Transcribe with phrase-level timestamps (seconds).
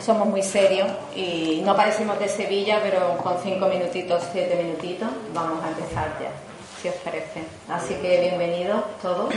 [0.00, 5.62] Somos muy serios y no parecemos de Sevilla, pero con cinco minutitos, siete minutitos, vamos
[5.64, 6.30] a empezar ya,
[6.80, 7.42] si os parece.
[7.68, 9.32] Así que bienvenidos todos.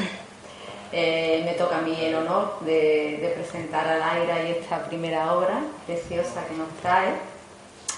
[0.92, 5.60] Eh, me toca a mí el honor de, presentar a Laira y esta primera obra
[5.86, 7.10] preciosa que nos trae.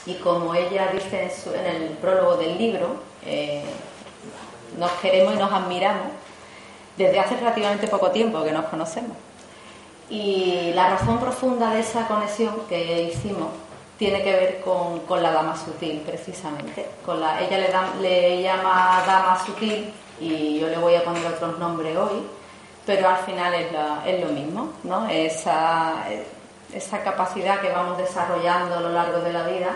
[0.05, 2.87] Y como ella dice en, su- en el prólogo del libro,
[3.25, 3.61] eh,
[4.77, 6.07] nos queremos y nos admiramos
[6.97, 9.15] desde hace relativamente poco tiempo que nos conocemos.
[10.09, 13.49] Y la razón profunda de esa conexión que hicimos
[13.97, 16.85] tiene que ver con, con la dama sutil, precisamente.
[17.05, 21.25] Con la, ella le, da- le llama dama sutil y yo le voy a poner
[21.25, 22.21] otros nombres hoy,
[22.85, 25.07] pero al final es, la- es lo mismo, ¿no?
[25.09, 25.95] Esa,
[26.73, 29.71] esa capacidad que vamos desarrollando a lo largo de la vida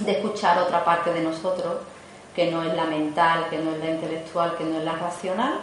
[0.00, 1.74] de escuchar otra parte de nosotros,
[2.34, 5.60] que no es la mental, que no es la intelectual, que no es la racional,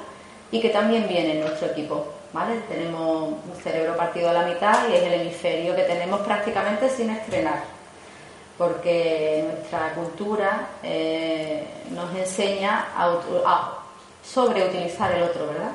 [0.52, 2.06] y que también viene en nuestro equipo.
[2.32, 7.10] Tenemos un cerebro partido a la mitad y es el hemisferio que tenemos prácticamente sin
[7.10, 7.64] estrenar,
[8.56, 13.80] porque nuestra cultura eh, nos enseña a
[14.24, 15.72] sobreutilizar el otro, ¿verdad?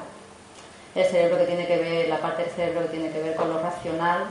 [0.95, 3.49] El cerebro que tiene que ver, la parte del cerebro que tiene que ver con
[3.53, 4.27] lo racional,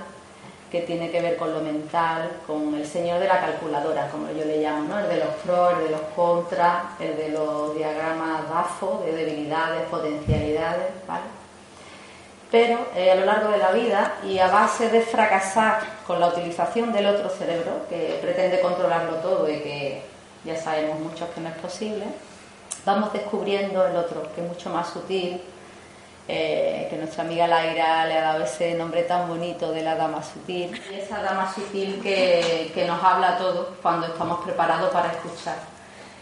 [0.71, 4.45] que tiene que ver con lo mental, con el señor de la calculadora, como yo
[4.45, 4.97] le llamo, ¿no?
[4.97, 9.83] El de los pros, el de los contras, el de los diagramas DAFO, de debilidades,
[9.89, 11.42] potencialidades, ¿vale?
[12.53, 16.27] Pero eh, a lo largo de la vida y a base de fracasar con la
[16.27, 20.03] utilización del otro cerebro, que pretende controlarlo todo y que
[20.45, 22.05] ya sabemos muchos que no es posible,
[22.85, 25.41] vamos descubriendo el otro, que es mucho más sutil,
[26.27, 30.21] eh, que nuestra amiga Laira le ha dado ese nombre tan bonito de la dama
[30.21, 30.79] sutil.
[30.91, 35.57] Y esa dama sutil que, nos habla a todos cuando estamos preparados para escuchar.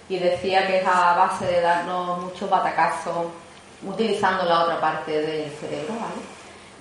[0.08, 3.28] Y decía que es a base de darnos muchos batacazos
[3.84, 6.22] utilizando la otra parte del cerebro, ¿vale?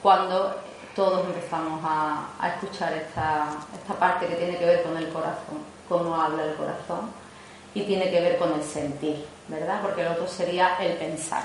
[0.03, 0.57] Cuando
[0.95, 5.59] todos empezamos a, a escuchar esta, esta parte que tiene que ver con el corazón,
[5.89, 7.11] cómo habla el corazón,
[7.75, 9.81] y tiene que ver con el sentir, ¿verdad?
[9.83, 11.45] Porque el otro sería el pensar.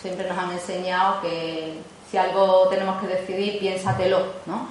[0.00, 1.80] Siempre nos han enseñado que
[2.10, 4.68] si algo tenemos que decidir, piénsatelo, ¿no?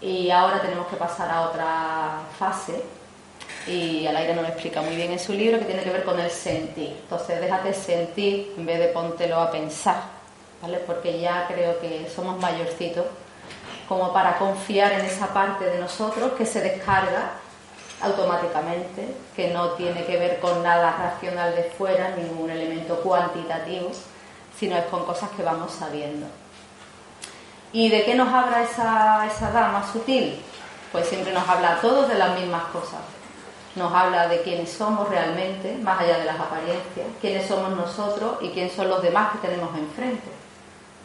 [0.00, 2.82] Y ahora tenemos que pasar a otra fase,
[3.66, 6.18] y Alaira nos lo explica muy bien en su libro, que tiene que ver con
[6.20, 6.96] el sentir.
[7.02, 10.02] Entonces, déjate sentir en vez de póntelo a pensar,
[10.62, 10.78] ¿vale?
[10.78, 13.06] Porque ya creo que somos mayorcitos
[13.88, 17.32] como para confiar en esa parte de nosotros que se descarga
[18.00, 23.90] automáticamente, que no tiene que ver con nada racional de fuera, ningún elemento cuantitativo,
[24.58, 26.26] sino es con cosas que vamos sabiendo.
[27.72, 30.40] ¿Y de qué nos habla esa, esa dama sutil?
[30.92, 33.00] Pues siempre nos habla a todos de las mismas cosas.
[33.76, 38.48] Nos habla de quiénes somos realmente, más allá de las apariencias, quiénes somos nosotros y
[38.50, 40.28] quiénes son los demás que tenemos enfrente.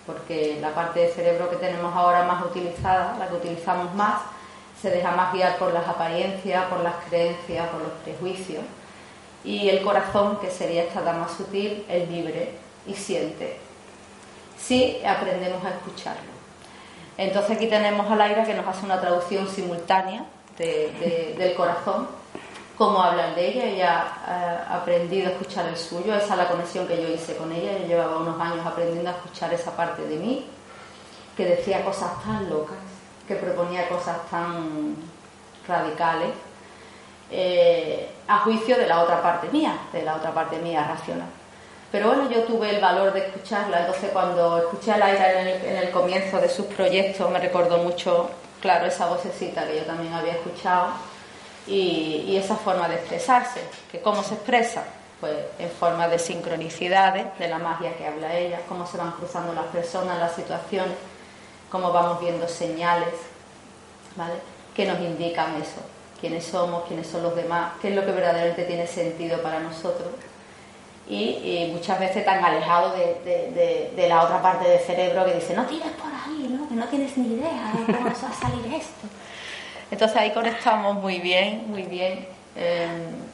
[0.05, 4.21] Porque la parte del cerebro que tenemos ahora más utilizada, la que utilizamos más,
[4.81, 8.63] se deja más guiar por las apariencias, por las creencias, por los prejuicios.
[9.43, 12.53] Y el corazón, que sería esta dama sutil, es libre
[12.87, 13.57] y siente.
[14.57, 16.31] Si aprendemos a escucharlo.
[17.17, 20.23] Entonces aquí tenemos a Laira que nos hace una traducción simultánea
[20.57, 22.07] de- de- del corazón,
[22.81, 23.65] cómo hablan de ella.
[23.65, 27.51] Ella ha aprendido a escuchar el suyo, esa es la conexión que yo hice con
[27.51, 27.77] ella.
[27.77, 30.47] Yo llevaba unos años aprendiendo a escuchar esa parte de mí,
[31.37, 32.79] que decía cosas tan locas,
[33.27, 34.95] que proponía cosas tan
[35.67, 36.31] radicales,
[37.29, 41.29] eh, a juicio de la otra parte mía, de la otra parte mía racional.
[41.91, 45.91] Pero bueno, yo tuve el valor de escucharla, entonces cuando escuché a Laira en el,
[45.91, 51.10] comienzo de sus proyectos me recordó mucho, claro, esa vocecita que yo también había escuchado
[51.67, 53.61] y, esa forma de expresarse,
[53.91, 54.83] que cómo se expresa,
[55.19, 59.53] pues en forma de sincronicidades, de la magia que habla ella, cómo se van cruzando
[59.53, 60.95] las personas, las situaciones,
[61.69, 63.13] cómo vamos viendo señales,
[64.15, 64.33] ¿vale?
[64.75, 65.81] Que nos indican eso,
[66.19, 70.09] quiénes somos, quiénes son los demás, qué es lo que verdaderamente tiene sentido para nosotros.
[71.07, 75.65] Y, muchas veces tan alejado de, de, la otra parte del cerebro que dice, no
[75.65, 76.69] tires por ahí, ¿no?
[76.69, 79.07] que no tienes ni idea de cómo va a salir esto.
[79.91, 82.27] Entonces ahí conectamos muy bien, muy bien.
[82.55, 83.31] Em,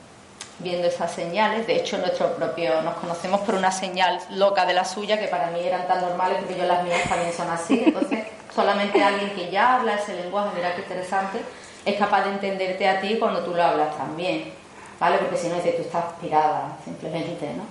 [0.59, 1.68] viendo esas señales.
[1.68, 5.51] De hecho, nuestro propio, nos conocemos por una señal loca de la suya que para
[5.51, 7.83] mí eran tan normales porque yo las mías también son así.
[7.86, 11.39] Entonces, solamente alguien que ya habla ese lenguaje, mira qué interesante,
[11.86, 14.51] es capaz de entenderte a ti cuando tú lo hablas también.
[15.00, 15.19] ¿Vale?
[15.19, 17.63] Porque si no, dices, tú estás pirada, simplemente, ¿no?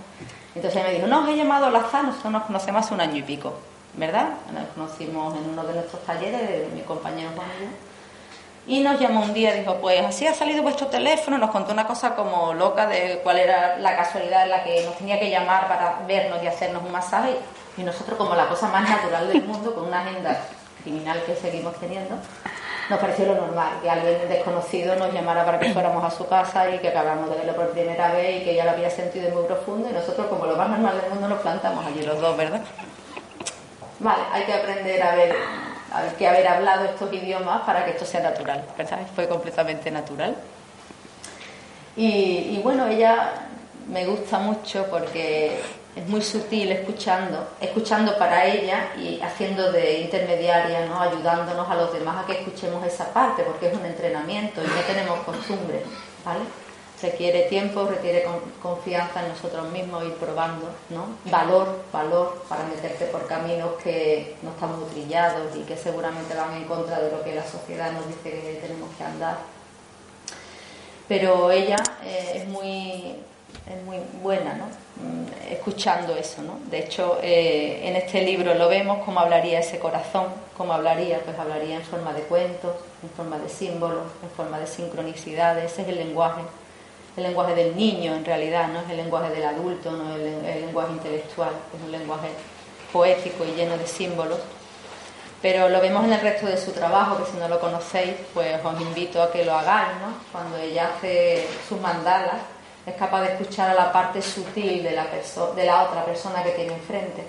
[0.54, 3.22] Entonces me dijo, no, os he llamado Lazar, nosotros nos conocemos hace un año y
[3.22, 3.52] pico,
[3.94, 4.28] ¿verdad?
[4.54, 7.85] Nos conocimos en uno de nuestros talleres, de mi compañero Juan y
[8.66, 11.86] nos llamó un día y dijo, pues así ha salido vuestro teléfono, nos contó una
[11.86, 15.68] cosa como loca de cuál era la casualidad en la que nos tenía que llamar
[15.68, 17.36] para vernos y hacernos un masaje.
[17.76, 20.36] Y nosotros, como la cosa más natural del mundo, con una agenda
[20.82, 22.16] criminal que seguimos teniendo,
[22.90, 26.68] nos pareció lo normal que alguien desconocido nos llamara para que fuéramos a su casa
[26.70, 29.44] y que acabamos de verlo por primera vez y que ella lo había sentido muy
[29.44, 32.60] profundo y nosotros, como lo más normal del mundo, nos plantamos allí los dos, ¿verdad?
[33.98, 35.36] Vale, hay que aprender a ver
[36.18, 39.00] que haber hablado estos idiomas para que esto sea natural, ¿verdad?
[39.14, 40.36] Fue completamente natural.
[41.96, 43.32] Y, bueno, ella
[43.88, 45.58] me gusta mucho porque
[45.94, 51.00] es muy sutil escuchando, escuchando para ella y haciendo de intermediaria, ¿no?
[51.00, 54.80] ayudándonos a los demás a que escuchemos esa parte, porque es un entrenamiento y no
[54.86, 55.82] tenemos costumbre,
[56.22, 56.40] ¿vale?
[57.02, 58.24] Requiere tiempo, requiere
[58.62, 61.06] confianza en nosotros mismos, ir probando, ¿no?
[61.30, 66.54] Valor, valor para meterte por caminos que no están muy trillados y que seguramente van
[66.54, 69.36] en contra de lo que la sociedad nos dice que tenemos que andar.
[71.08, 73.16] Pero ella eh, es muy
[73.68, 74.66] es muy buena, ¿no?
[74.66, 76.58] Mm, escuchando eso, ¿no?
[76.70, 80.26] De hecho, eh, en este libro lo vemos cómo hablaría ese corazón,
[80.56, 84.66] cómo hablaría, pues hablaría en forma de cuentos, en forma de símbolos, en forma de
[84.66, 86.42] sincronicidades, ese es el lenguaje
[87.16, 90.60] el lenguaje del niño en realidad, no es el lenguaje del adulto, no es el,
[90.66, 92.28] lenguaje intelectual, es un lenguaje
[92.92, 94.38] poético y lleno de símbolos.
[95.40, 98.62] Pero lo vemos en el resto de su trabajo, que si no lo conocéis, pues
[98.62, 100.14] os invito a que lo hagáis, ¿no?
[100.32, 102.40] Cuando ella hace sus mandalas,
[102.84, 106.50] es capaz de escuchar a la parte sutil de la, de la otra persona que
[106.50, 107.22] tiene enfrente.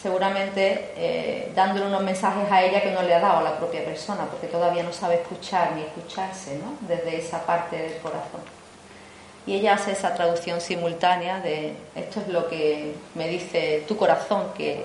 [0.00, 3.84] Seguramente eh, dándole unos mensajes a ella que no le ha dado a la propia
[3.84, 6.76] persona, porque todavía no sabe escuchar ni escucharse, ¿no?
[6.86, 8.57] Desde esa parte del corazón
[9.48, 14.52] y ella hace esa traducción simultánea de esto es lo que me dice tu corazón,
[14.54, 14.84] que,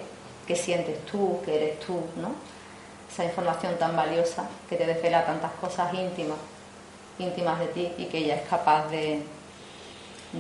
[0.56, 2.32] sientes tú, que eres tú, ¿no?
[3.12, 6.38] Esa información tan valiosa que te desvela tantas cosas íntimas,
[7.20, 9.22] íntimas de ti y que ella es capaz de,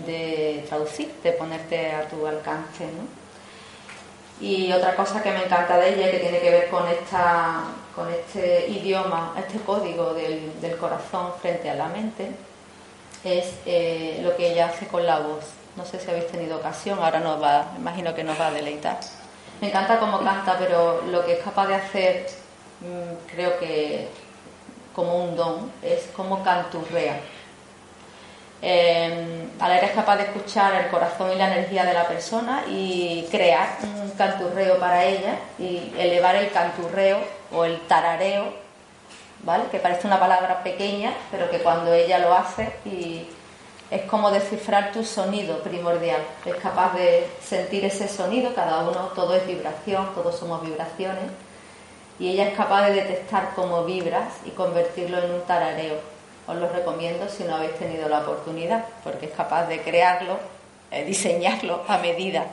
[0.05, 3.03] de traducir, de ponerte a tu alcance, ¿no?
[4.39, 8.09] Y otra cosa que me encanta de ella, que tiene que ver con, esta, con
[8.09, 12.31] este idioma, este código del, del corazón frente a la mente,
[13.23, 15.45] es eh, lo que ella hace con la voz.
[15.75, 18.99] No sé si habéis tenido ocasión, ahora nos va, imagino que nos va a deleitar.
[19.61, 22.27] Me encanta cómo canta, pero lo que es capaz de hacer,
[22.81, 24.07] mm, creo que
[24.93, 27.19] como un don, es cómo canturrea.
[28.61, 33.27] Eh, la es capaz de escuchar el corazón y la energía de la persona y
[33.29, 37.19] crear un canturreo para ella y elevar el canturreo
[37.51, 38.62] o el tarareo
[39.71, 43.27] que parece una palabra pequeña, pero que cuando ella lo hace y
[43.91, 46.21] es como descifrar tu sonido primordial.
[46.45, 51.25] Es capaz de sentir ese sonido, cada uno, todo es vibración, todos somos vibraciones,
[52.19, 55.97] y ella es capaz de detectar cómo vibras y convertirlo en un tarareo.
[56.47, 60.39] Os lo recomiendo si no habéis tenido la oportunidad, porque es capaz de crearlo,
[60.89, 62.45] eh, diseñarlo a medida.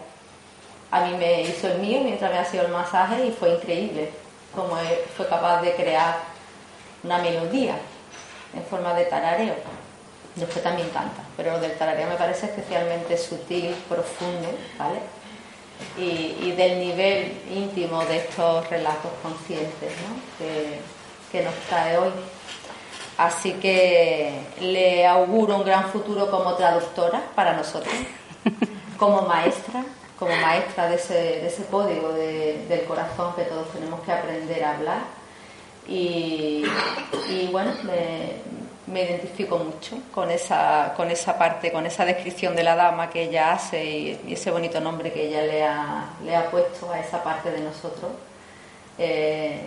[0.90, 4.10] A mí me hizo el mío mientras me hacía el masaje y fue increíble
[4.54, 4.76] cómo
[5.16, 6.29] fue capaz de crear
[7.02, 7.76] una melodía
[8.54, 9.54] en forma de tarareo.
[10.34, 15.00] Después también canta, pero lo del tarareo me parece especialmente sutil, profundo, ¿vale?
[15.96, 19.92] Y, del nivel íntimo de estos relatos conscientes
[21.32, 22.10] que, nos trae hoy.
[23.16, 27.94] Así que le auguro un gran futuro como traductora para nosotros,
[28.98, 29.84] como maestra,
[30.18, 35.19] como maestra de ese, código del corazón que todos tenemos que aprender a hablar
[35.90, 37.72] y, bueno,
[38.86, 43.22] me identifico mucho con esa, con esa parte, con esa descripción de la dama que
[43.24, 47.22] ella hace y, ese bonito nombre que ella le ha, le ha puesto a esa
[47.22, 48.12] parte de nosotros,
[48.98, 49.60] eh,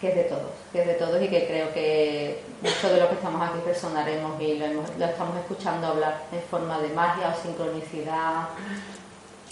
[0.00, 3.08] que es de todos, que es de todos y que creo que muchos de los
[3.08, 7.42] que estamos aquí personaremos y lo, lo estamos escuchando hablar en forma de magia o
[7.42, 8.48] sincronicidad,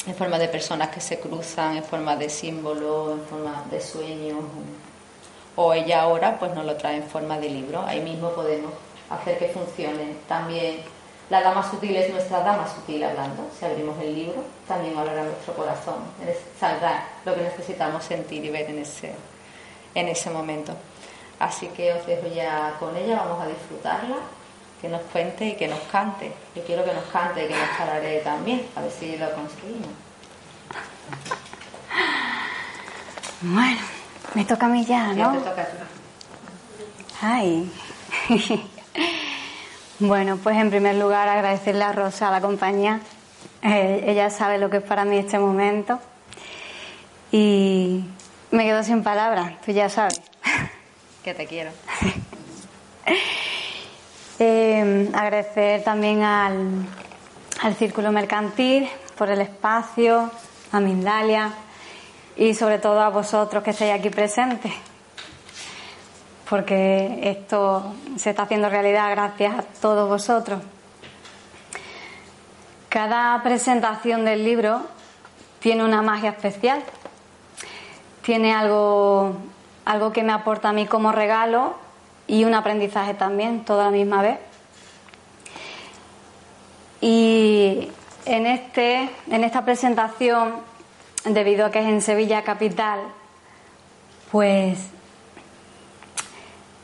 [0.07, 4.39] en forma de personas que se cruzan, en forma de símbolos, en forma de sueños.
[5.57, 7.85] O ella ahora pues nos lo trae en forma de libro.
[7.87, 8.73] Ahí mismo podemos
[9.11, 10.17] hacer que funcione.
[10.29, 10.83] También
[11.29, 13.49] la dama sutil es nuestra dama sutil hablando.
[13.59, 15.97] Si abrimos el libro, también hablará nuestro corazón.
[16.61, 19.13] Saldrá lo que necesitamos sentir y ver en ese,
[19.95, 20.73] en ese momento.
[21.39, 24.17] Así que os dejo ya con ella, vamos a disfrutarla,
[24.81, 26.33] que nos cuente y que nos cante.
[26.55, 29.89] Yo quiero que nos cante y que nos chararé también, a ver si lo conseguimos.
[33.43, 33.81] Bueno,
[34.37, 35.33] me toca a mí ya, ¿no?
[35.33, 35.67] te toca.
[37.23, 37.73] Ay.
[39.99, 43.01] Bueno, pues en primer lugar agradecerle a Rosa la compañía.
[43.63, 45.99] Eh, ella sabe lo que es para mí este momento.
[47.33, 48.05] Y
[48.51, 50.21] me quedo sin palabras, tú ya sabes.
[51.25, 51.71] Que te quiero.
[54.39, 56.85] Eh, agradecer también al,
[57.63, 60.31] al Círculo Mercantil por el espacio,
[60.73, 61.55] a Mindalia
[62.37, 64.73] y sobre todo a vosotros que estáis aquí presentes
[66.49, 70.61] porque esto se está haciendo realidad gracias a todos vosotros.
[72.89, 74.81] Cada presentación del libro
[75.59, 76.83] tiene una magia especial,
[78.23, 79.35] tiene algo,
[79.85, 81.75] algo que me aporta a mí como regalo
[82.27, 84.39] y un aprendizaje también, toda la misma vez.
[87.01, 87.91] Y
[88.25, 90.55] en, este, en esta presentación,
[91.27, 93.01] debido a que es en Sevilla Capital,
[94.31, 94.79] pues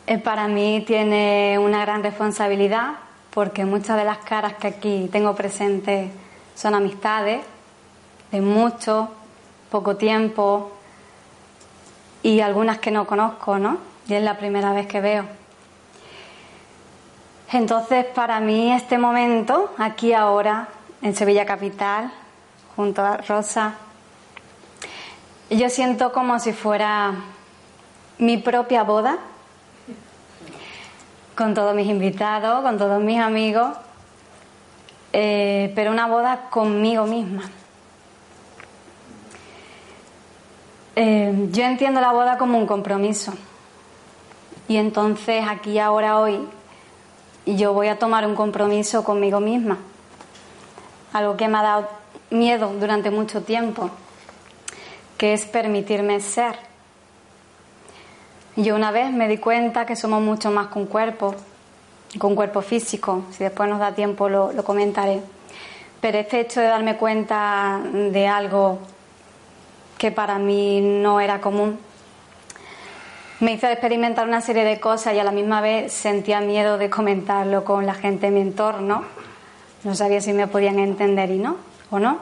[0.06, 2.94] eh, para mí tiene una gran responsabilidad
[3.32, 6.10] porque muchas de las caras que aquí tengo presentes
[6.54, 7.42] son amistades
[8.30, 9.10] de mucho,
[9.70, 10.72] poco tiempo
[12.22, 13.78] y algunas que no conozco, ¿no?
[14.08, 15.24] Y es la primera vez que veo.
[17.52, 20.68] Entonces, para mí este momento, aquí ahora,
[21.02, 22.10] en Sevilla Capital,
[22.76, 23.74] junto a Rosa,
[25.56, 27.14] yo siento como si fuera
[28.18, 29.18] mi propia boda
[31.34, 33.70] con todos mis invitados, con todos mis amigos,
[35.12, 37.42] eh, pero una boda conmigo misma.
[40.94, 43.32] Eh, yo entiendo la boda como un compromiso.
[44.68, 46.38] Y entonces aquí, ahora, hoy,
[47.46, 49.78] yo voy a tomar un compromiso conmigo misma.
[51.12, 51.88] Algo que me ha dado
[52.30, 53.90] miedo durante mucho tiempo,
[55.22, 56.56] que es permitirme ser
[58.56, 61.36] yo una vez me di cuenta que somos mucho más que un cuerpo,
[62.18, 63.26] con cuerpo físico.
[63.30, 65.20] Si después nos da tiempo lo, lo comentaré.
[66.00, 68.80] Pero este hecho de darme cuenta de algo
[69.96, 71.78] que para mí no era común
[73.38, 76.90] me hizo experimentar una serie de cosas y a la misma vez sentía miedo de
[76.90, 79.04] comentarlo con la gente de mi entorno.
[79.84, 81.58] No sabía si me podían entender y no,
[81.92, 82.18] o no.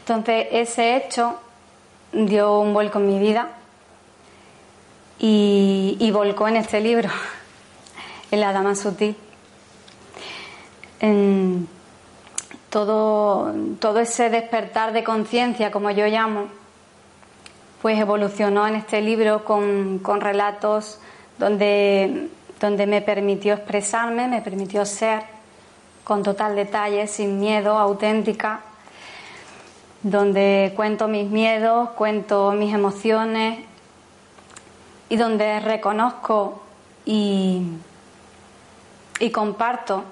[0.00, 1.40] Entonces ese hecho
[2.24, 3.50] dio un vuelco en mi vida
[5.18, 7.10] y, volcó en este libro,
[8.30, 9.16] en La Dama Sutil.
[11.00, 11.68] En
[12.70, 16.46] todo, todo ese despertar de conciencia, como yo llamo,
[17.82, 20.98] pues evolucionó en este libro con, con relatos
[21.38, 22.28] donde,
[22.60, 25.22] donde me permitió expresarme, me permitió ser
[26.02, 28.60] con total detalle, sin miedo, auténtica,
[30.10, 33.58] donde cuento mis miedos, cuento mis emociones,
[35.08, 36.62] y donde reconozco
[37.04, 37.62] y,
[39.18, 40.04] y comparto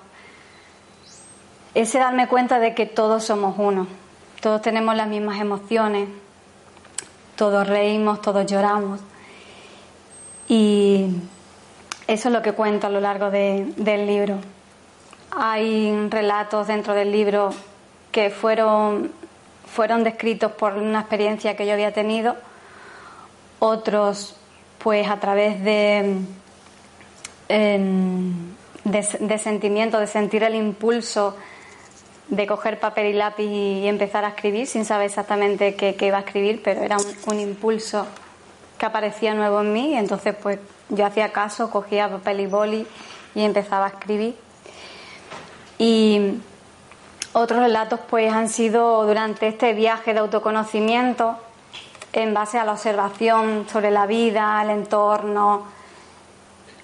[1.74, 3.86] ese darme cuenta de que todos somos uno,
[4.40, 6.08] todos tenemos las mismas emociones,
[7.36, 8.98] todos reímos, todos lloramos.
[10.48, 11.06] Y
[12.08, 14.38] eso es lo que cuento a lo largo del libro.
[15.30, 17.50] Hay relatos dentro del libro
[18.12, 19.10] que fueron,
[19.74, 22.36] fueron descritos por una experiencia que yo había tenido,
[23.58, 24.36] otros
[24.78, 26.18] pues a través de,
[27.48, 28.54] em,
[28.84, 31.36] de, sentimiento, de sentir el impulso
[32.28, 36.20] de coger papel y lápiz y empezar a escribir sin saber exactamente qué, iba a
[36.20, 38.06] escribir, pero era un, impulso
[38.78, 42.86] que aparecía nuevo en mí y entonces pues yo hacía caso, cogía papel y boli
[43.34, 44.36] y empezaba a escribir.
[45.78, 46.38] Y
[47.34, 51.36] otros relatos pues han sido durante este viaje de autoconocimiento
[52.12, 55.64] en base a la observación sobre la vida, el entorno,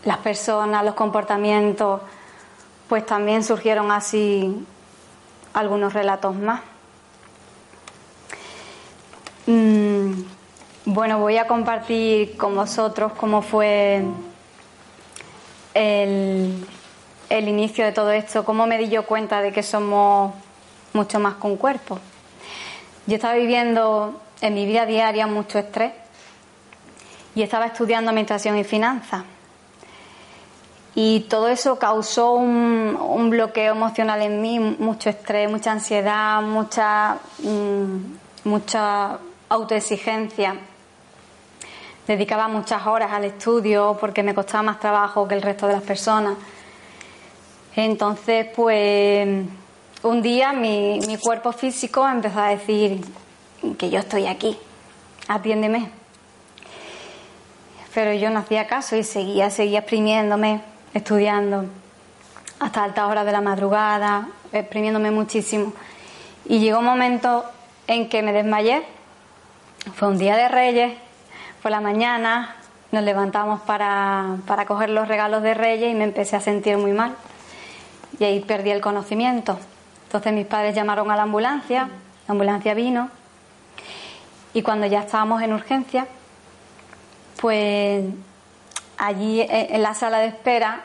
[0.04, 2.00] las personas, los comportamientos,
[2.88, 4.66] pues también surgieron así
[5.54, 6.62] algunos relatos más.
[9.46, 10.12] Mm,
[10.86, 14.02] bueno, voy a compartir con vosotros cómo fue
[15.74, 16.66] el,
[17.28, 20.34] el inicio de todo esto, cómo me di yo cuenta de que somos
[20.92, 21.98] mucho más un cuerpo.
[23.06, 25.92] Yo estaba viviendo en mi vida diaria mucho estrés
[27.34, 29.24] y estaba estudiando administración y finanzas.
[30.94, 38.48] Y todo eso causó un, bloqueo emocional en mí, mucho estrés, mucha ansiedad, mucha, mm,
[38.48, 39.18] mucha
[39.48, 40.56] autoexigencia.
[42.08, 45.82] Dedicaba muchas horas al estudio porque me costaba más trabajo que el resto de las
[45.82, 46.34] personas.
[47.76, 49.46] Entonces, pues,
[50.02, 53.04] un día mi, mi cuerpo físico empezó a decir
[53.78, 54.58] que yo estoy aquí,
[55.28, 55.90] atiéndeme.
[57.92, 60.62] Pero yo no hacía caso y seguía, seguía exprimiéndome
[60.94, 61.66] estudiando
[62.58, 65.72] hasta altas horas de la madrugada, exprimiéndome muchísimo.
[66.46, 67.44] Y llegó un momento
[67.86, 68.82] en que me desmayé.
[69.94, 70.96] Fue un día de Reyes,
[71.62, 72.56] fue la mañana,
[72.92, 76.92] nos levantamos para, para coger los regalos de Reyes y me empecé a sentir muy
[76.92, 77.16] mal.
[78.18, 79.58] Y ahí perdí el conocimiento.
[80.10, 81.88] Entonces mis padres llamaron a la ambulancia,
[82.26, 83.10] la ambulancia vino
[84.52, 86.08] y cuando ya estábamos en urgencia,
[87.40, 88.02] pues
[88.98, 90.80] allí eh, en la sala de espera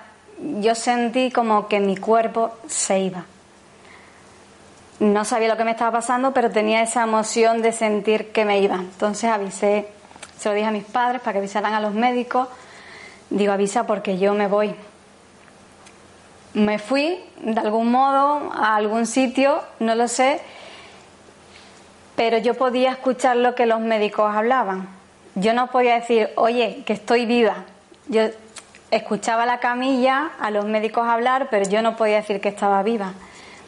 [0.60, 3.26] yo sentí como que mi cuerpo se iba.
[5.00, 8.60] No sabía lo que me estaba pasando, pero tenía esa emoción de sentir que me
[8.60, 8.76] iba.
[8.76, 9.88] Entonces avisé,
[10.38, 12.48] se lo dije a mis padres para que avisaran a los médicos.
[13.32, 14.76] Digo, avisa porque yo me voy.
[16.56, 20.40] Me fui de algún modo a algún sitio, no lo sé,
[22.16, 24.88] pero yo podía escuchar lo que los médicos hablaban.
[25.36, 27.66] Yo no podía decir, oye, que estoy viva,
[28.08, 28.22] yo
[28.90, 33.12] escuchaba la camilla a los médicos hablar, pero yo no podía decir que estaba viva.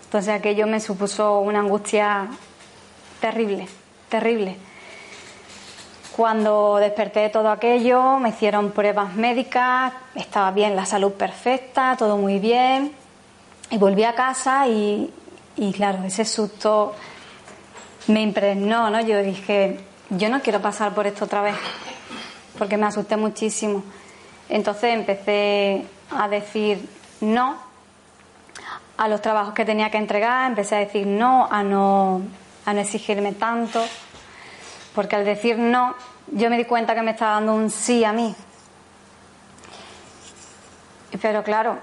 [0.05, 2.27] Entonces aquello me supuso una angustia
[3.19, 3.67] terrible,
[4.07, 4.55] terrible.
[6.17, 12.17] Cuando desperté de todo aquello, me hicieron pruebas médicas, estaba bien, la salud perfecta, todo
[12.17, 12.91] muy bien.
[13.69, 15.13] Y volví a casa y,
[15.57, 16.95] y claro, ese susto
[18.07, 18.99] me impregnó, ¿no?
[19.01, 21.55] Yo dije, yo no quiero pasar por esto otra vez,
[22.57, 23.83] porque me asusté muchísimo.
[24.49, 26.89] Entonces empecé a decir
[27.21, 27.57] no
[28.97, 32.23] a los trabajos que tenía que entregar, empecé a decir no, a no,
[32.65, 33.85] a no exigirme tanto,
[34.97, 35.93] porque al decir no,
[36.31, 38.33] yo me di cuenta que me estaba dando un sí a mí.
[41.21, 41.77] Pero claro,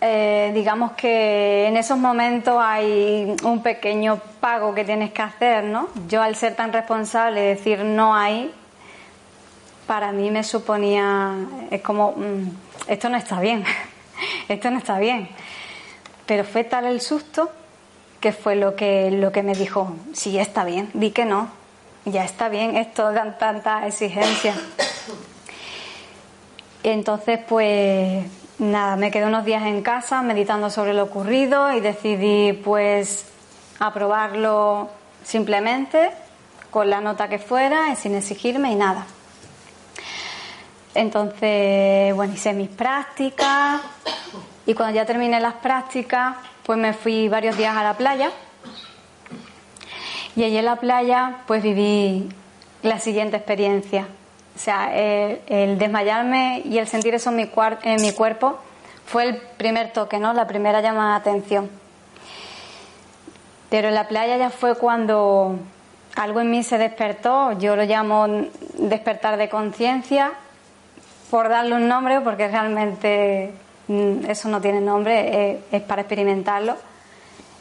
[0.00, 5.88] eh, digamos que en esos momentos hay un pequeño pago que tienes que hacer, ¿no?
[6.08, 8.52] Yo al ser tan responsable, decir no ahí,
[9.86, 11.32] para mí me suponía,
[11.70, 12.50] es como, mm,
[12.88, 13.64] esto no está bien,
[14.48, 15.28] esto no está bien.
[16.26, 17.52] Pero fue tal el susto
[18.20, 21.48] que fue lo que, lo que me dijo, sí, está bien, di que no,
[22.04, 24.54] ya está bien, esto dan tanta exigencia.
[26.82, 28.24] Entonces, pues
[28.58, 33.26] nada, me quedé unos días en casa meditando sobre lo ocurrido y decidí pues
[33.78, 34.88] aprobarlo
[35.24, 36.10] simplemente
[36.70, 39.06] con la nota que fuera y sin exigirme y nada.
[40.94, 43.80] Entonces, bueno, hice mis prácticas
[44.64, 48.30] y cuando ya terminé las prácticas, pues me fui varios días a la playa.
[50.34, 52.28] Y allí en la playa, pues viví
[52.82, 54.08] la siguiente experiencia.
[54.54, 57.50] O sea, el, desmayarme y el sentir eso en mi,
[57.84, 58.58] en mi cuerpo
[59.06, 60.34] fue el primer toque, ¿no?
[60.34, 61.70] La primera llamada de atención.
[63.70, 65.58] Pero en la playa ya fue cuando
[66.16, 68.26] algo en mí se despertó, yo lo llamo
[68.78, 70.32] despertar de conciencia,
[71.30, 73.52] por darle un nombre, porque realmente
[73.88, 76.76] eso no tiene nombre, es, para experimentarlo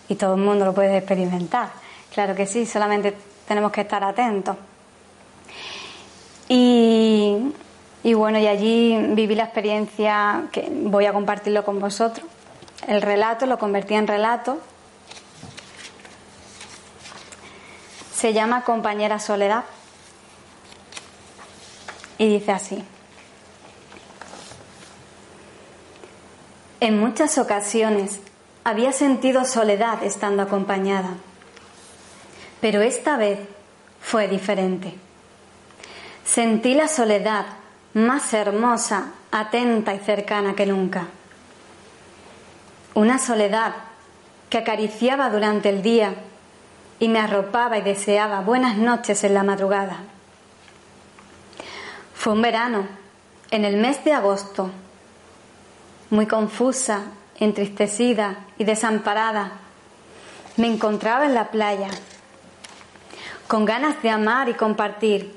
[0.07, 1.69] y todo el mundo lo puede experimentar.
[2.13, 3.15] Claro que sí, solamente
[3.47, 4.55] tenemos que estar atentos.
[6.47, 7.53] Y,
[8.03, 12.25] y bueno, y allí viví la experiencia que voy a compartirlo con vosotros.
[12.87, 14.59] El relato lo convertí en relato.
[18.13, 19.63] Se llama Compañera Soledad.
[22.17, 22.83] Y dice así.
[26.85, 28.19] En muchas ocasiones
[28.63, 31.15] había sentido soledad estando acompañada,
[32.61, 33.39] pero esta vez
[33.99, 34.93] fue diferente.
[36.23, 37.47] Sentí la soledad
[37.95, 41.07] más hermosa, atenta y cercana que nunca.
[42.93, 43.73] Una soledad
[44.51, 46.13] que acariciaba durante el día
[46.99, 50.01] y me arropaba y deseaba buenas noches en la madrugada.
[52.13, 52.87] Fue un verano
[53.49, 54.69] en el mes de agosto,
[56.09, 57.05] muy confusa,
[57.39, 59.53] entristecida y desamparada,
[60.57, 61.89] me encontraba en la playa,
[63.47, 65.35] con ganas de amar y compartir,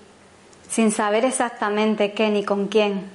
[0.68, 3.10] sin saber exactamente qué ni con quién,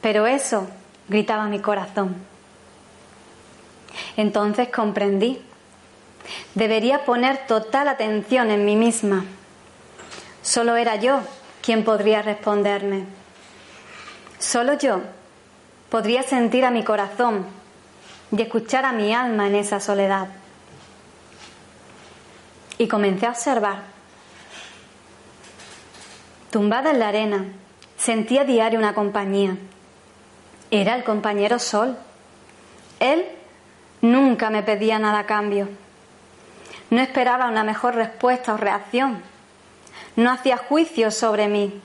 [0.00, 0.68] pero eso
[1.08, 2.14] gritaba mi corazón.
[4.16, 5.40] Entonces comprendí,
[6.54, 9.24] debería poner total atención en mí misma.
[10.42, 11.20] Solo era yo
[11.62, 13.04] quien podría responderme.
[14.38, 15.00] Solo yo
[15.94, 17.46] podría sentir a mi corazón
[18.36, 20.26] y escuchar a mi alma en esa soledad.
[22.78, 23.84] Y comencé a observar.
[26.50, 27.44] Tumbada en la arena,
[27.96, 29.56] sentía diario una compañía.
[30.72, 31.96] Era el compañero Sol.
[32.98, 33.24] Él
[34.00, 35.68] nunca me pedía nada a cambio.
[36.90, 39.22] No esperaba una mejor respuesta o reacción.
[40.16, 41.80] No hacía juicios sobre mí.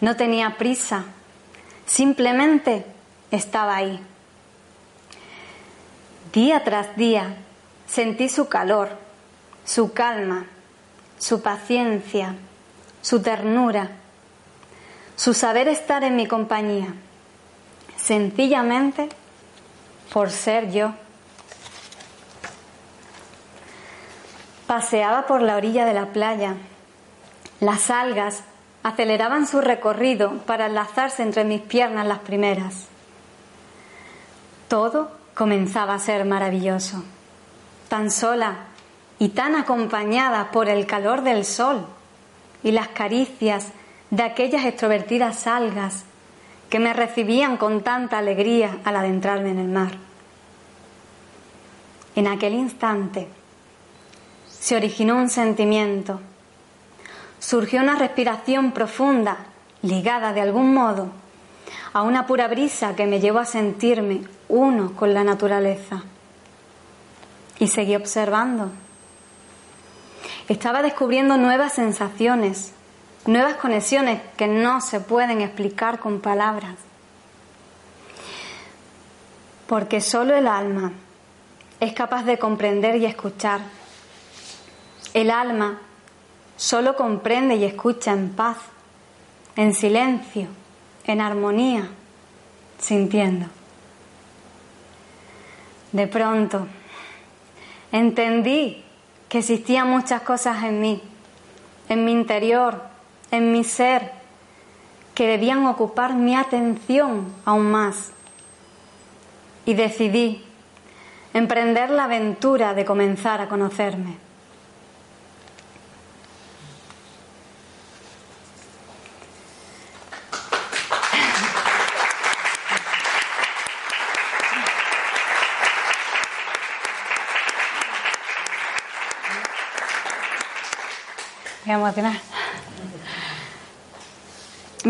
[0.00, 1.04] No tenía prisa.
[1.86, 2.84] Simplemente
[3.30, 4.00] estaba ahí.
[6.32, 7.36] Día tras día
[7.86, 8.90] sentí su calor,
[9.64, 10.46] su calma,
[11.18, 12.34] su paciencia,
[13.02, 13.90] su ternura,
[15.16, 16.94] su saber estar en mi compañía,
[17.96, 19.08] sencillamente
[20.12, 20.92] por ser yo.
[24.66, 26.54] Paseaba por la orilla de la playa.
[27.60, 28.42] Las algas
[28.82, 32.86] aceleraban su recorrido para enlazarse entre mis piernas las primeras.
[34.68, 37.02] Todo comenzaba a ser maravilloso.
[37.88, 38.56] Tan sola
[39.18, 41.86] y tan acompañada por el calor del sol
[42.62, 43.68] y las caricias
[44.10, 46.04] de aquellas extrovertidas algas
[46.68, 49.92] que me recibían con tanta alegría al adentrarme en el mar.
[52.16, 53.28] En aquel instante
[54.48, 56.20] se originó un sentimiento,
[57.42, 59.36] surgió una respiración profunda,
[59.82, 61.08] ligada de algún modo
[61.92, 66.04] a una pura brisa que me llevó a sentirme uno con la naturaleza.
[67.58, 68.70] Y seguí observando.
[70.48, 72.72] Estaba descubriendo nuevas sensaciones,
[73.26, 76.76] nuevas conexiones que no se pueden explicar con palabras.
[79.66, 80.92] Porque solo el alma
[81.80, 83.60] es capaz de comprender y escuchar.
[85.12, 85.80] El alma
[86.62, 88.56] solo comprende y escucha en paz,
[89.56, 90.46] en silencio,
[91.04, 91.88] en armonía,
[92.78, 93.46] sintiendo.
[95.90, 96.68] De pronto
[97.90, 98.84] entendí
[99.28, 101.02] que existían muchas cosas en mí,
[101.88, 102.80] en mi interior,
[103.32, 104.12] en mi ser,
[105.16, 108.12] que debían ocupar mi atención aún más.
[109.66, 110.44] Y decidí
[111.34, 114.31] emprender la aventura de comenzar a conocerme.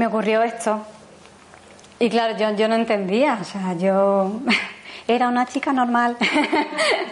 [0.02, 0.84] Me ocurrió esto.
[2.00, 3.38] Y claro, yo, yo no entendía.
[3.40, 4.40] O sea, yo
[5.06, 6.16] era una chica normal.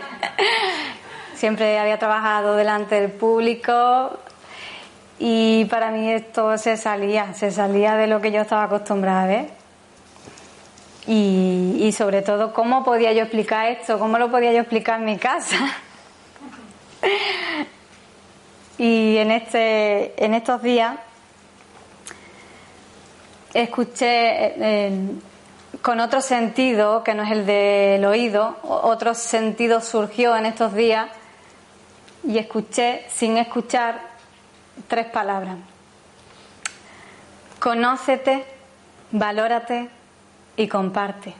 [1.36, 4.18] Siempre había trabajado delante del público
[5.20, 9.26] y para mí esto se salía, se salía de lo que yo estaba acostumbrada a
[9.28, 9.50] ver.
[11.06, 14.00] Y, y sobre todo, ¿cómo podía yo explicar esto?
[14.00, 15.58] ¿Cómo lo podía yo explicar en mi casa?
[18.78, 20.96] Y en, este, en estos días
[23.54, 24.92] escuché eh,
[25.82, 31.08] con otro sentido, que no es el del oído, otro sentido surgió en estos días
[32.24, 34.00] y escuché, sin escuchar,
[34.88, 35.56] tres palabras.
[37.58, 38.44] Conócete,
[39.10, 39.88] valórate
[40.56, 41.34] y comparte.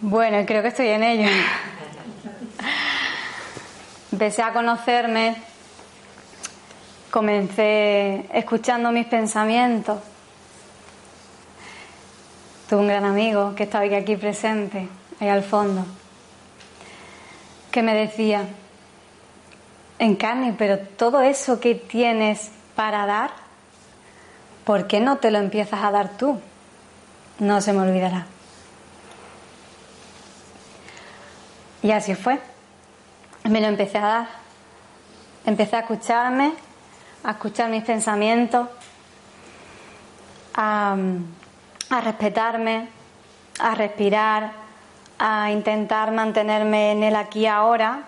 [0.00, 1.28] Bueno, creo que estoy en ello.
[4.12, 5.36] Empecé a conocerme,
[7.14, 10.00] comencé escuchando mis pensamientos.
[12.68, 14.88] Tuve un gran amigo que estaba aquí presente,
[15.20, 15.86] ahí al fondo,
[17.70, 18.48] que me decía,
[20.00, 23.30] Encarni, pero todo eso que tienes para dar,
[24.64, 26.40] ¿por qué no te lo empiezas a dar tú?
[27.38, 28.26] No se me olvidará.
[31.80, 32.40] Y así fue
[33.44, 34.28] me lo empecé a dar.
[35.46, 36.54] Empecé a escucharme,
[37.24, 38.68] a escuchar mis pensamientos,
[40.54, 40.94] a,
[42.02, 42.88] respetarme,
[43.58, 44.52] a respirar,
[45.18, 48.02] a intentar mantenerme en el aquí ahora,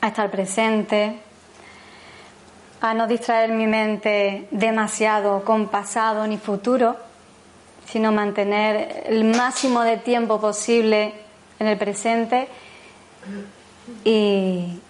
[0.00, 1.18] a estar presente,
[2.80, 6.96] a no distraer mi mente demasiado con pasado ni futuro,
[7.86, 11.12] sino mantener el máximo de tiempo posible
[11.58, 12.48] en el presente
[14.04, 14.80] y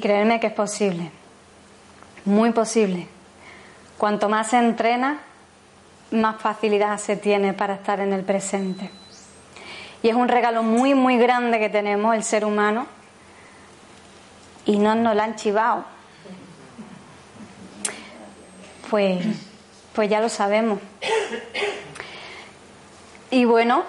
[0.00, 1.10] creerme que es posible,
[2.26, 3.08] muy posible.
[3.96, 5.20] Cuanto más se entrena,
[6.10, 8.90] más facilidad se tiene para estar en el presente.
[10.02, 12.86] Y es un regalo muy, muy grande que tenemos el ser humano
[14.66, 15.84] y no nos lo han chivado.
[18.90, 19.24] Pues,
[19.94, 20.78] pues ya lo sabemos.
[23.30, 23.82] Y bueno,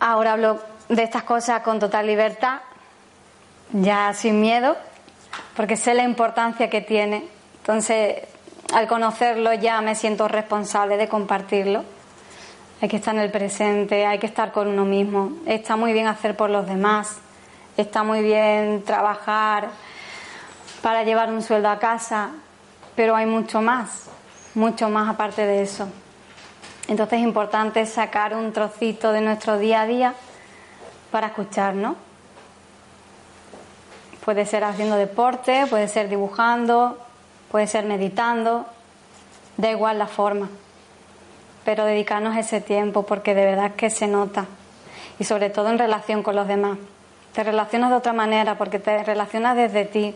[0.00, 2.60] ahora hablo de estas cosas con total libertad,
[3.72, 4.76] ya sin miedo,
[5.56, 7.35] porque sé la importancia que tiene.
[7.66, 8.22] Entonces,
[8.72, 11.82] al conocerlo ya me siento responsable de compartirlo.
[12.80, 15.32] Hay que estar en el presente, hay que estar con uno mismo.
[15.46, 17.16] Está muy bien hacer por los demás,
[17.76, 19.70] está muy bien trabajar
[20.80, 22.30] para llevar un sueldo a casa,
[22.94, 24.10] pero hay mucho más,
[24.54, 25.88] mucho más aparte de eso.
[26.86, 30.14] Entonces es importante sacar un trocito de nuestro día a día
[31.10, 31.96] para escucharnos.
[34.24, 37.04] Puede ser haciendo deporte, puede ser dibujando,
[37.56, 38.66] puede ser meditando,
[39.56, 40.50] da igual la forma,
[41.64, 44.44] pero dedicarnos ese tiempo porque de verdad que se nota
[45.18, 46.76] y sobre todo en relación con los demás.
[47.32, 50.14] Te relacionas de otra manera porque te relacionas desde ti,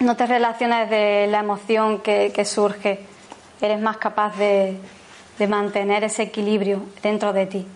[0.00, 3.06] no te relacionas desde la emoción que, surge,
[3.62, 4.76] eres más capaz de,
[5.38, 7.66] de mantener ese equilibrio dentro de ti.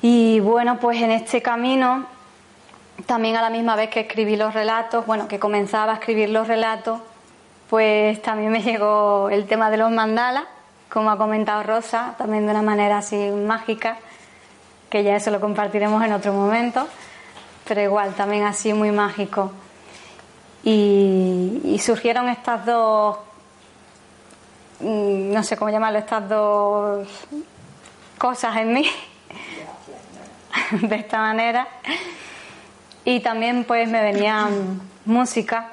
[0.00, 2.06] Y bueno, pues en este camino
[3.06, 6.48] también a la misma vez que escribí los relatos, bueno, que comenzaba a escribir los
[6.48, 7.00] relatos,
[7.68, 10.44] pues también me llegó el tema de los mandalas,
[10.88, 13.98] como ha comentado Rosa, también de una manera así mágica,
[14.90, 16.88] que ya eso lo compartiremos en otro momento,
[17.66, 19.52] pero igual también así muy mágico.
[20.64, 23.16] Y, surgieron estas dos,
[24.80, 27.08] mm, no sé cómo llamarlo, estas dos
[28.18, 28.86] cosas en mí,
[30.72, 31.66] de esta manera.
[33.04, 34.48] Y también pues me venía
[35.04, 35.68] música.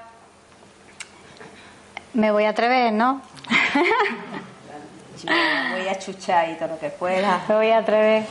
[2.13, 3.21] Me voy a atrever, ¿no?
[5.23, 7.41] voy a chuchar y todo lo que pueda.
[7.47, 8.23] Me voy a atrever.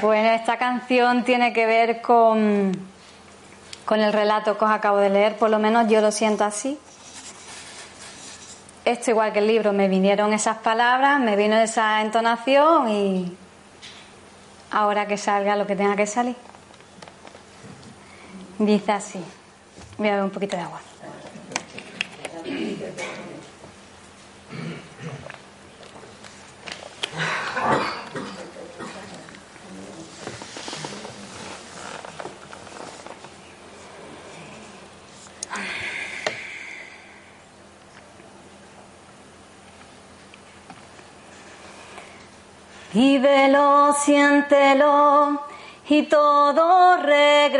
[0.00, 2.72] Bueno, esta canción tiene que ver con,
[3.84, 6.78] con el relato que os acabo de leer, por lo menos yo lo siento así.
[8.84, 13.36] Esto igual que el libro, me vinieron esas palabras, me vino esa entonación y
[14.70, 16.36] ahora que salga lo que tenga que salir.
[18.58, 19.24] Dice así.
[19.96, 20.80] Voy a beber un poquito de agua.
[42.92, 45.47] Vívelo, siéntelo
[45.88, 47.56] y todo regresará.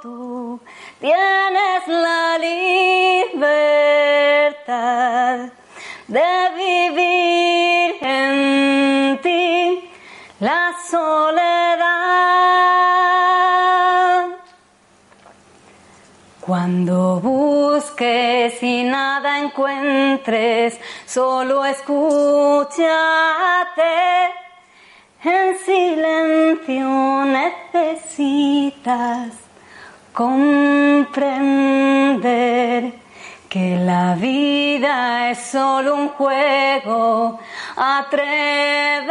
[0.00, 0.60] tú
[1.00, 3.80] tienes la libertad
[6.06, 7.63] de vivir
[10.94, 11.90] soledad.
[16.40, 22.84] Cuando busques y nada encuentres, solo escúchate.
[25.24, 29.32] En silencio necesitas
[30.12, 32.92] comprender
[33.48, 37.40] que la vida es solo un juego
[37.76, 39.10] Atrévete,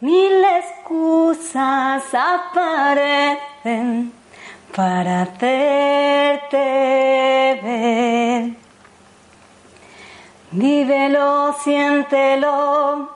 [0.00, 4.12] mil excusas aparecen
[4.74, 6.56] para hacerte
[7.62, 8.52] ver.
[10.50, 13.10] Vívelo, siéntelo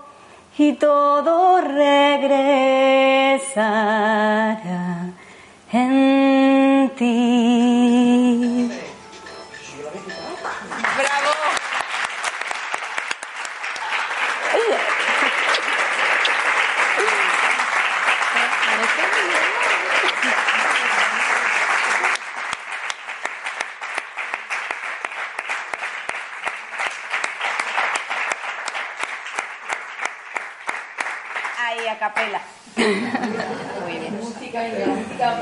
[0.58, 2.42] y todo regresará
[5.72, 8.31] en ti.
[31.98, 32.40] Capela.
[32.76, 34.18] Muy bien.
[34.20, 35.38] Música y música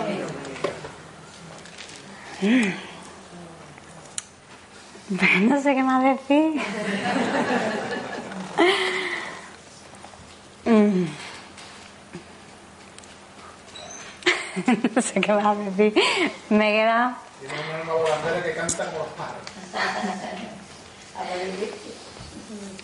[5.41, 6.63] No sé qué más decir.
[10.65, 11.07] Mm.
[14.95, 15.95] no sé qué más decir.
[16.49, 17.17] Me queda.
[18.45, 19.00] que canta los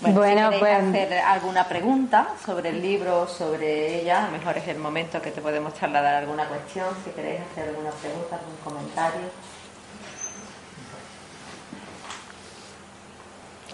[0.01, 4.69] Bueno, si pues hacer alguna pregunta sobre el libro, sobre ella, a lo mejor es
[4.69, 9.29] el momento que te podemos trasladar alguna cuestión, si queréis hacer alguna pregunta, algún comentario.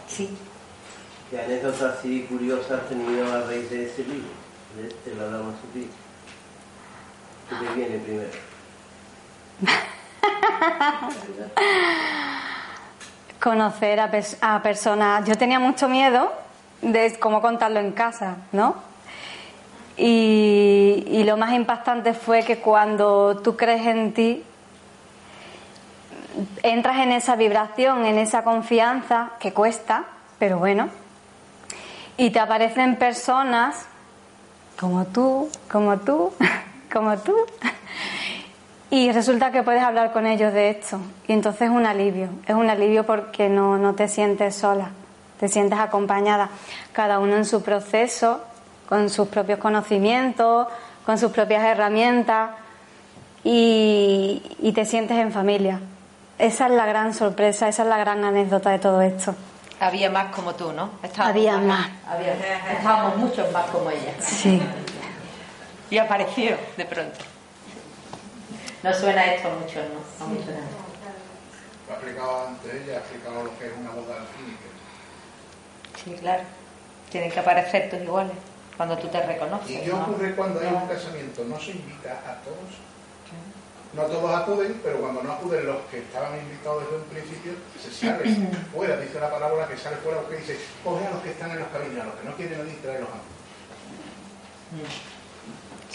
[0.07, 0.37] Sí.
[1.31, 4.29] ¿Qué anécdotas así curiosas has tenido a raíz de ese libro,
[4.77, 5.91] de este, la dama sutil?
[7.49, 8.31] ¿Qué te viene primero?
[13.43, 15.27] Conocer a, personas.
[15.27, 16.33] Yo tenía mucho miedo
[16.81, 18.77] de cómo contarlo en casa, ¿no?
[19.97, 24.45] Y, y, lo más impactante fue que cuando tú crees en ti,
[26.63, 30.05] entras en esa vibración, en esa confianza que cuesta,
[30.39, 30.89] pero bueno,
[32.17, 33.87] y te aparecen personas
[34.79, 36.33] como tú, como tú,
[36.93, 37.35] como tú,
[38.93, 41.01] y resulta que puedes hablar con ellos de esto.
[41.27, 44.91] Y entonces es un alivio, es un alivio porque no, no te sientes sola,
[45.41, 46.51] te sientes acompañada,
[46.93, 48.43] cada uno en su proceso,
[48.87, 50.69] con sus propios conocimientos,
[51.07, 52.51] con sus propias herramientas,
[53.45, 55.81] y, y te sientes en familia.
[56.39, 59.35] Esa es la gran sorpresa, esa es la gran anécdota de todo esto.
[59.81, 60.91] Había más como tú, ¿no?
[61.17, 61.89] había más.
[62.71, 64.13] estábamos muchos más como ella.
[64.21, 64.61] Sí.
[65.89, 67.33] Y apareció de pronto.
[68.83, 70.25] No suena esto mucho, ¿no?
[70.25, 74.67] A mucho Lo ha explicado antes ella, ha explicado lo que es una boda alquímica.
[76.03, 76.43] Sí, claro.
[77.11, 78.35] Tienen que aparecer tus iguales
[78.77, 79.71] cuando tú te reconoces.
[79.71, 81.45] ¿Y qué ocurre cuando hay un casamiento?
[81.45, 82.81] ¿No se invita a todos?
[83.93, 87.93] No todos acuden, pero cuando no acuden los que estaban invitados desde un principio, se
[87.93, 88.25] sale
[88.75, 91.59] fuera, dice la parábola que sale fuera porque dice, coge a los que están en
[91.61, 93.21] los caminos, a los que no quieren ir, los a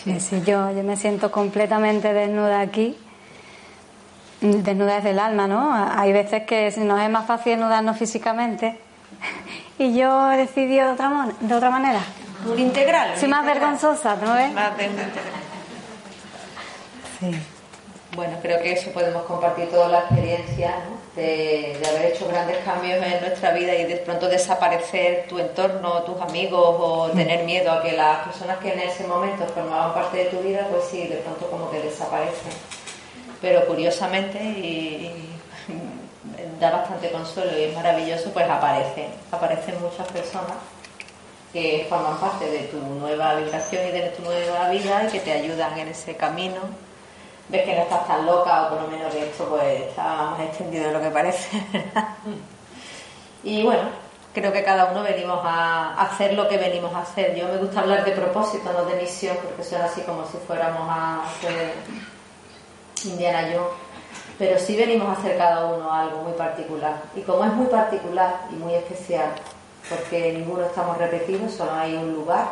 [0.04, 2.98] Sí, sí, yo, yo me siento completamente desnuda aquí,
[4.42, 5.74] desnuda desde el alma, ¿no?
[5.74, 8.80] Hay veces que nos es más fácil desnudarnos físicamente
[9.80, 12.02] y yo he decidido de otra, de otra manera.
[12.46, 13.18] Un integral.
[13.18, 14.54] Soy más vergonzosa, ¿no ves?
[14.54, 15.12] Más integral.
[17.20, 17.32] Sí.
[18.16, 20.76] Bueno, creo que eso podemos compartir toda la experiencia
[21.18, 26.22] de, haber hecho grandes cambios en nuestra vida y de pronto desaparecer tu entorno, tus
[26.22, 30.26] amigos o tener miedo a que las personas que en ese momento formaban parte de
[30.26, 32.54] tu vida, pues sí, de pronto como que desaparecen.
[33.42, 35.36] Pero curiosamente y,
[36.60, 40.58] da bastante consuelo y es maravilloso, pues aparecen, aparecen muchas personas
[41.52, 45.32] que forman parte de tu nueva vibración y de tu nueva vida y que te
[45.32, 46.87] ayudan en ese camino
[47.50, 50.40] ves que no estás tan loca o por lo menos que esto pues está más
[50.42, 51.64] extendido de lo que parece.
[53.44, 53.90] y bueno,
[54.34, 57.36] creo que cada uno venimos a hacer lo que venimos a hacer.
[57.36, 60.88] Yo me gusta hablar de propósito, no de misión, porque suena así como si fuéramos
[60.90, 61.74] a hacer
[63.06, 63.72] Indiana yo
[64.38, 67.02] Pero sí venimos a hacer cada uno algo muy particular.
[67.16, 69.34] Y como es muy particular y muy especial,
[69.90, 72.50] porque ninguno estamos repetidos, solo hay un lugar,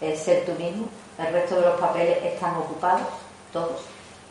[0.00, 0.86] es ser tú mismo.
[1.18, 3.02] El resto de los papeles están ocupados,
[3.52, 3.82] todos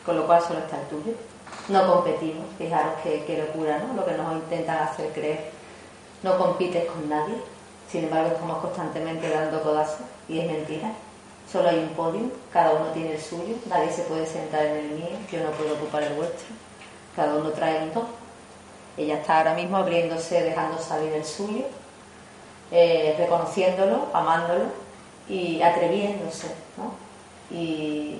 [0.04, 1.14] con lo cual solo está el tuyo.
[1.68, 3.94] No competimos, fijaros qué, locura, ¿no?
[3.94, 5.50] Lo que nos intentan hacer creer.
[6.22, 7.34] No compites con nadie,
[7.90, 10.92] sin embargo estamos constantemente dando codazos y es mentira.
[11.50, 12.20] Solo hay un podio,
[12.52, 15.74] cada uno tiene el suyo, nadie se puede sentar en el mío, yo no puedo
[15.74, 16.46] ocupar el vuestro.
[17.14, 18.06] Cada uno trae un don.
[18.96, 21.64] Ella está ahora mismo abriéndose, dejando salir el suyo,
[22.70, 24.64] eh, reconociéndolo, amándolo
[25.28, 26.92] y atreviéndose, ¿no?
[27.50, 28.18] y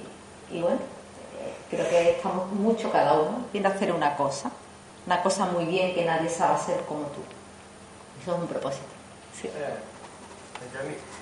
[0.51, 0.79] bueno,
[1.73, 4.51] creo que estamos mucho cada uno viendo hacer una cosa,
[5.07, 7.23] una cosa muy bien que nadie sabe hacer como tú.
[8.21, 8.93] Eso es un propósito.
[9.35, 9.49] Sí.
[9.49, 9.79] Eh,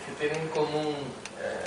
[0.07, 0.97] ¿Qué tiene en común
[1.41, 1.65] eh,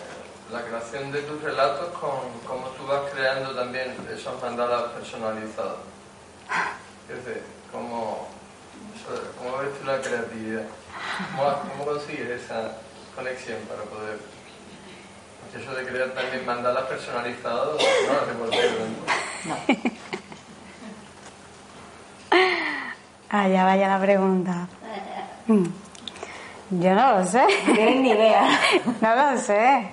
[0.52, 5.80] la creación de tus relatos con cómo tú vas creando también esos mandalas personalizados?
[7.10, 7.41] Es decir,
[7.72, 8.28] ¿cómo,
[9.38, 10.63] cómo ves tú la creatividad?
[11.36, 12.78] ¿Cómo, cómo consigues esa
[13.15, 14.19] conexión para poder
[15.56, 18.50] eso de crear también mandalas personalizados no lo hace por
[19.46, 19.56] No.
[23.30, 24.68] Ah, ya vaya la pregunta.
[25.48, 25.66] Mm.
[26.82, 27.44] Yo no lo sé.
[27.68, 28.48] No tienes ni idea.
[29.02, 29.88] No lo sé.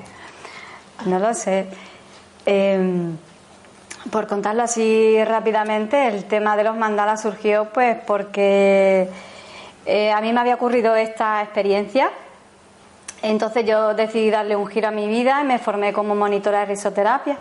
[1.06, 1.66] No lo sé.
[2.44, 3.16] Em,
[4.10, 9.08] por contarlo así rápidamente, el tema de los mandalas surgió pues porque
[9.86, 12.10] eh, a mí me había ocurrido esta experiencia
[13.22, 16.66] entonces yo decidí darle un giro a mi vida y me formé como monitora de
[16.66, 17.38] risoterapia.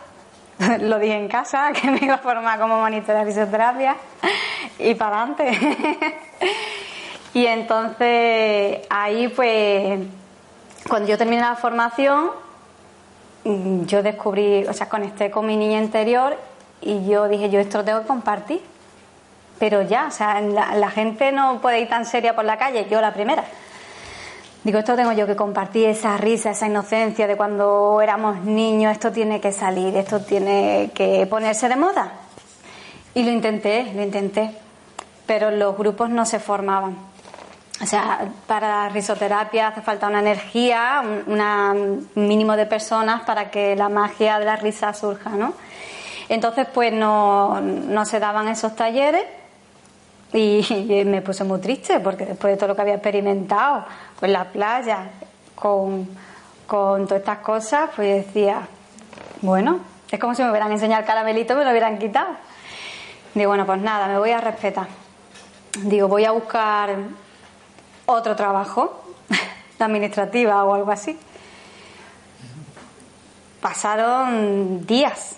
[0.81, 3.95] lo dije en casa, que me iba a formar como monitora de fisioterapia
[4.77, 5.51] y para adelante.
[7.33, 9.99] y entonces ahí pues,
[10.87, 12.31] cuando yo terminé la formación,
[13.43, 16.37] mm, yo descubrí, o sea, conecté con mi niña interior
[16.81, 18.61] y yo dije, yo esto lo tengo que compartir.
[19.59, 23.01] Pero ya, o sea, la gente no puede ir tan seria por la calle, yo
[23.01, 23.43] la primera.
[24.63, 29.11] Digo, esto tengo yo que compartir, esa risa, esa inocencia de cuando éramos niños, esto
[29.11, 32.11] tiene que salir, esto tiene que ponerse de moda.
[33.13, 34.51] Y lo intenté, lo intenté,
[35.25, 36.97] pero los grupos no se formaban.
[37.81, 43.87] O sea, para risoterapia hace falta una energía, un, mínimo de personas para que la
[43.87, 45.53] magia de la risa surja, ¿no?
[46.27, 49.23] Entonces, pues no, no se daban esos talleres
[50.33, 53.85] y, me puse muy triste porque después de todo lo que había experimentado
[54.21, 55.09] en la playa,
[55.55, 56.07] con,
[56.67, 58.67] con todas estas cosas, pues decía,
[59.41, 59.79] bueno,
[60.11, 62.29] es como si me hubieran enseñado el caramelito me lo hubieran quitado.
[63.33, 64.87] Digo, bueno, pues nada, me voy a respetar.
[65.83, 66.95] Digo, voy a buscar
[68.05, 69.03] otro trabajo,
[69.77, 71.17] de administrativa o algo así.
[73.61, 75.35] Pasaron días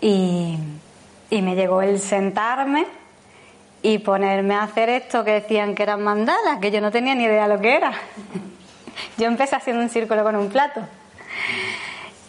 [0.00, 0.58] y,
[1.30, 2.86] y me llegó el sentarme
[3.82, 7.24] y ponerme a hacer esto que decían que eran mandalas, que yo no tenía ni
[7.24, 7.92] idea de lo que era.
[9.18, 10.80] Yo empecé haciendo un círculo con un plato.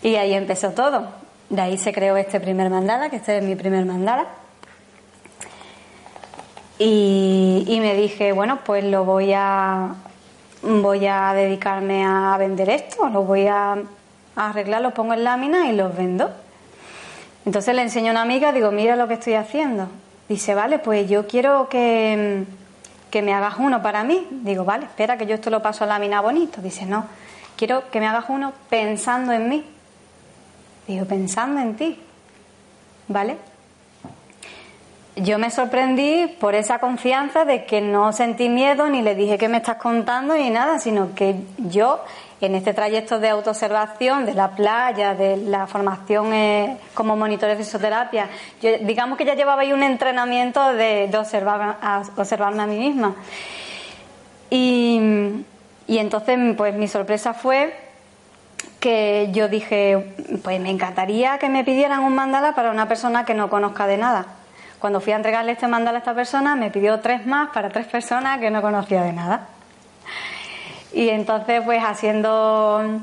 [0.02, 1.08] Y ahí empezó todo.
[1.50, 4.26] De ahí se creó este primer mandala, que este es mi primer mandala.
[6.80, 9.96] Y, me dije, bueno, pues lo voy a
[10.64, 13.74] voy a dedicarme a vender esto, lo voy a,
[14.36, 16.32] a arreglar, lo pongo en lámina y los vendo.
[17.46, 19.88] Entonces le enseño a una amiga, digo, mira lo que estoy haciendo.
[20.30, 22.46] Dice, vale, pues yo quiero que,
[23.12, 24.28] que me hagas uno para mí.
[24.32, 26.62] Digo, vale, espera que yo esto lo paso a lámina bonito.
[26.62, 27.06] Dice, no,
[27.56, 29.66] quiero que me hagas uno pensando en mí.
[30.88, 32.00] Digo, pensando en ti.
[33.08, 33.38] ¿Vale?
[35.16, 39.48] Yo me sorprendí por esa confianza de que no sentí miedo ni le dije que
[39.48, 42.04] me estás contando ni nada, sino que yo
[42.46, 47.56] en este trayecto de autoobservación de la playa, de la formación eh, como monitor de
[47.56, 48.30] fisioterapia,
[48.62, 51.78] yo, digamos que ya llevaba ahí un entrenamiento de, observar,
[52.16, 53.16] observarme a mí misma.
[54.50, 55.00] Y,
[55.88, 57.76] y entonces, pues mi sorpresa fue
[58.80, 60.14] que yo dije,
[60.44, 63.98] pues me encantaría que me pidieran un mandala para una persona que no conozca de
[63.98, 64.26] nada.
[64.80, 67.88] Cuando fui a entregarle este mandala a esta persona, me pidió tres más para tres
[67.88, 69.48] personas que no conocía de nada.
[70.94, 73.00] Y entonces, pues haciendo,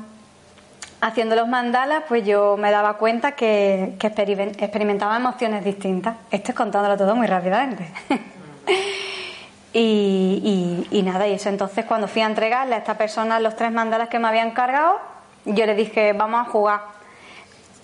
[1.01, 6.15] haciendo los mandalas, pues yo me daba cuenta que, experimentaba emociones distintas.
[6.31, 7.91] Esto es contándolo todo muy rápidamente.
[9.73, 13.73] y, y, nada, y eso entonces cuando fui a entregarle a esta persona los tres
[13.73, 14.99] mandalas que me habían cargado,
[15.43, 16.79] yo le dije, vamos a jugar.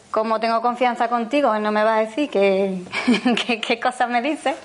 [0.09, 2.81] Como tengo confianza contigo, no me va a decir qué,
[3.67, 4.55] qué, cosas me dice.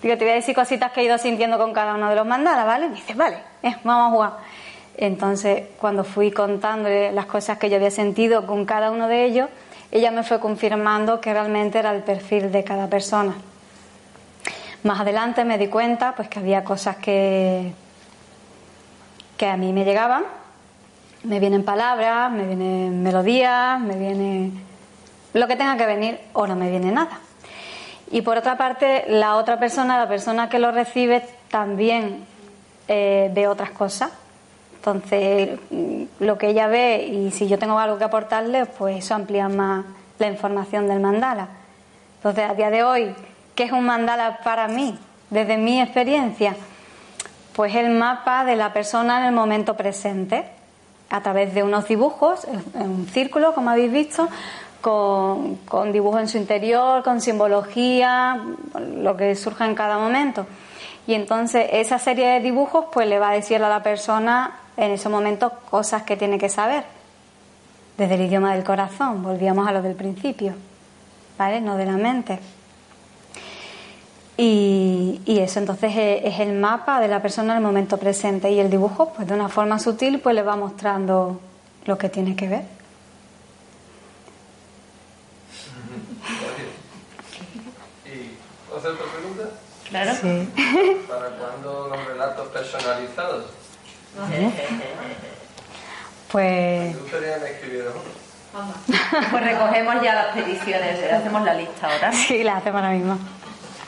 [0.00, 2.26] Digo, te voy a decir cositas que he ido sintiendo con cada uno de los
[2.26, 2.88] mandalas, ¿vale?
[2.88, 4.51] Me dice, vale, eh, vamos a jugar.
[4.96, 9.48] Entonces, cuando fui contándole las cosas que yo había sentido con cada uno de ellos,
[9.90, 13.34] ella me fue confirmando que realmente era el perfil de cada persona.
[14.82, 17.72] Más adelante me di cuenta pues que había cosas que,
[19.36, 20.24] que a mí me llegaban,
[21.24, 24.50] me vienen palabras, me vienen melodías, me viene
[25.34, 27.20] lo que tenga que venir o no me viene nada.
[28.10, 32.26] Y por otra parte, la otra persona, la persona que lo recibe, también
[32.88, 34.10] eh, ve otras cosas
[34.84, 39.14] entonces, mm, lo que ella ve y si yo tengo algo que aportarle, pues eso
[39.14, 39.84] amplía más
[40.18, 41.46] la información del mandala.
[42.16, 43.14] Entonces, a día de hoy,
[43.54, 44.98] ¿qué es un mandala para mí?
[45.30, 46.56] Desde mi experiencia,
[47.54, 50.46] pues el mapa de la persona en el momento presente,
[51.10, 54.28] a través de unos dibujos, en un círculo, como habéis visto,
[54.80, 58.42] con, con dibujos en su interior, con simbología,
[58.96, 60.44] lo que surja en cada momento.
[61.06, 64.90] Y entonces esa serie de dibujos pues le va a decir a la persona en
[64.92, 66.84] ese momento cosas que tiene que saber.
[67.96, 70.54] Desde el idioma del corazón, volvíamos a lo del principio,
[71.38, 71.60] ¿vale?
[71.60, 72.38] No de la mente.
[74.36, 78.70] Y, eso entonces es, el mapa de la persona en el momento presente y el
[78.70, 81.40] dibujo, pues de una forma sutil, pues le va mostrando
[81.84, 82.62] lo que tiene que ver.
[88.06, 89.50] ¿Y otra pregunta?
[89.88, 90.12] Claro.
[90.20, 90.48] Sí.
[91.08, 93.44] ¿Para cuándo los relatos personalizados?
[96.30, 96.96] Pues.
[99.30, 102.12] Pues recogemos ya las peticiones, hacemos la lista ahora.
[102.12, 103.18] Sí, la hacemos ahora mismo.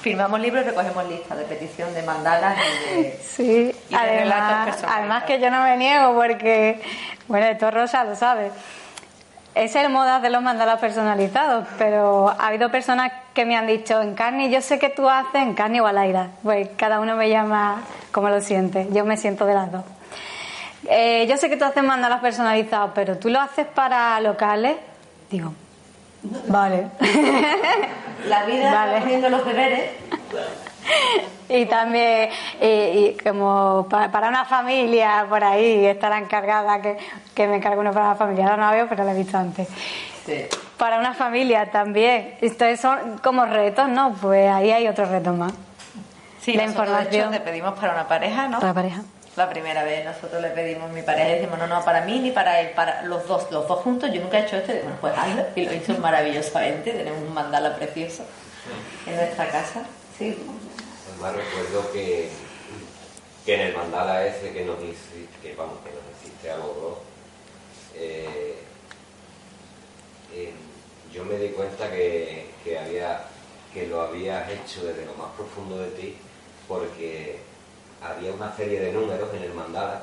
[0.01, 3.21] Firmamos libros y recogemos lista de petición de mandalas y de.
[3.23, 6.81] Sí, además, además que yo no me niego porque,
[7.29, 8.51] bueno, esto Rosa lo sabe.
[9.55, 14.01] es el modo de los mandalas personalizados, pero ha habido personas que me han dicho,
[14.01, 16.29] en carne, yo sé que tú haces en carne o al aire.
[16.43, 18.89] Pues cada uno me llama como lo siente.
[18.93, 19.85] Yo me siento de las dos.
[20.89, 24.77] Eh, yo sé que tú haces mandalas personalizados, pero tú lo haces para locales.
[25.31, 25.53] Digo,
[26.49, 26.89] vale.
[28.29, 29.01] La vida Vale.
[29.01, 29.91] poniendo los deberes.
[31.49, 32.31] Y también,
[32.61, 36.97] y, y como pa- para una familia por ahí, estará encargada, que,
[37.35, 38.45] que me encargue uno para la familia.
[38.45, 39.69] Ahora no la veo, pero la he visto antes.
[40.25, 40.47] Sí.
[40.79, 42.37] Para una familia también.
[42.41, 44.15] Entonces son como retos, ¿no?
[44.15, 45.53] Pues ahí hay otro reto más.
[46.41, 47.11] Sí, La información.
[47.11, 48.57] De hecho, te pedimos para una pareja, ¿no?
[48.59, 49.03] Para la pareja.
[49.37, 52.21] La primera vez nosotros le pedimos a mi pareja y decimos, no, no, para mí
[52.21, 54.11] ni para él, para los dos, los dos juntos.
[54.13, 55.45] Yo nunca he hecho esto, y bueno, pues hazlo.
[55.57, 56.93] Y lo hizo maravillosamente.
[56.93, 58.25] Tenemos un mandala precioso
[59.07, 59.85] en nuestra casa.
[60.21, 62.29] Además recuerdo que,
[63.45, 66.67] que en el mandala ese que nos hiciste, que vamos, que nos hiciste a los
[66.77, 66.99] dos,
[67.97, 68.55] eh,
[70.33, 70.53] eh,
[71.13, 73.25] yo me di cuenta que, que había
[73.75, 76.17] que lo habías hecho desde lo más profundo de ti,
[76.69, 77.41] porque
[78.05, 80.03] había una serie de números en el mandala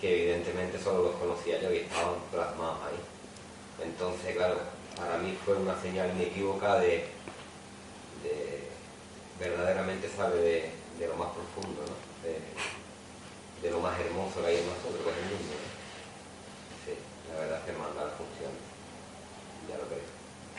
[0.00, 3.86] que evidentemente solo los conocía yo y estaban plasmados ahí.
[3.86, 4.56] Entonces, claro,
[4.96, 7.06] para mí fue una señal inequívoca de,
[8.22, 8.68] de
[9.38, 11.82] verdaderamente sabe de, lo más profundo,
[13.62, 15.54] de, lo más hermoso que hay en nosotros, que es el mundo.
[16.84, 16.94] Sí,
[17.32, 18.58] la verdad es que el mandala funciona,
[19.68, 20.00] ya lo creo.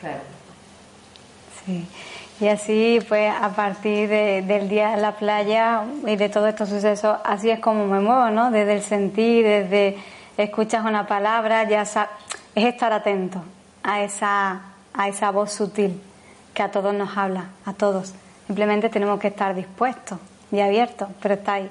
[0.00, 0.22] Claro.
[1.64, 1.86] Sí.
[2.38, 6.68] Y así, pues, a partir de- del día en la playa y de todos estos
[6.68, 8.50] sucesos, así es como me muevo, ¿no?
[8.50, 9.96] Desde el sentir, desde
[10.36, 12.10] escuchas una palabra, ya sa-
[12.54, 13.42] es estar atento
[13.82, 14.60] a esa,
[14.92, 15.98] a esa voz sutil
[16.52, 18.12] que a todos nos habla, a todos.
[18.46, 20.18] Simplemente tenemos que estar dispuestos
[20.52, 21.70] y abiertos, pero está ahí.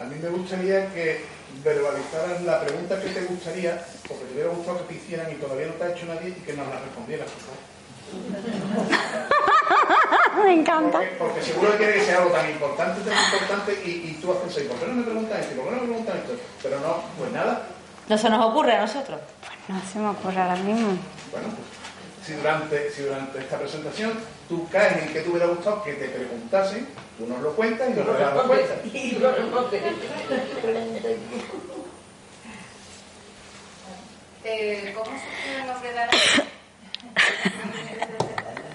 [0.00, 1.24] A mí me gustaría que
[1.64, 5.66] verbalizaras la pregunta que te gustaría, porque te hubiera gustado que te hicieran y todavía
[5.68, 7.77] no te ha hecho nadie y que nos la respondieras, por favor.
[10.44, 10.98] me encanta.
[10.98, 14.32] Porque, porque seguro que quiere que sea algo tan importante, tan importante, y, y tú
[14.32, 15.54] has pensado, ¿y por qué no me preguntas esto?
[15.54, 16.32] ¿Y ¿Por qué no me preguntas esto?
[16.62, 17.62] Pero no, pues nada.
[18.08, 19.20] No se nos ocurre a nosotros.
[19.68, 20.96] No se me ocurre ahora mismo.
[21.30, 21.78] Bueno, pues
[22.28, 24.12] si durante, si durante esta presentación
[24.48, 26.86] tú caes en que te hubiera gustado que te preguntasen,
[27.16, 28.74] tú nos lo cuentas y nos lo damos cuenta.
[34.44, 35.98] Eh, ¿Cómo surgió el nombre de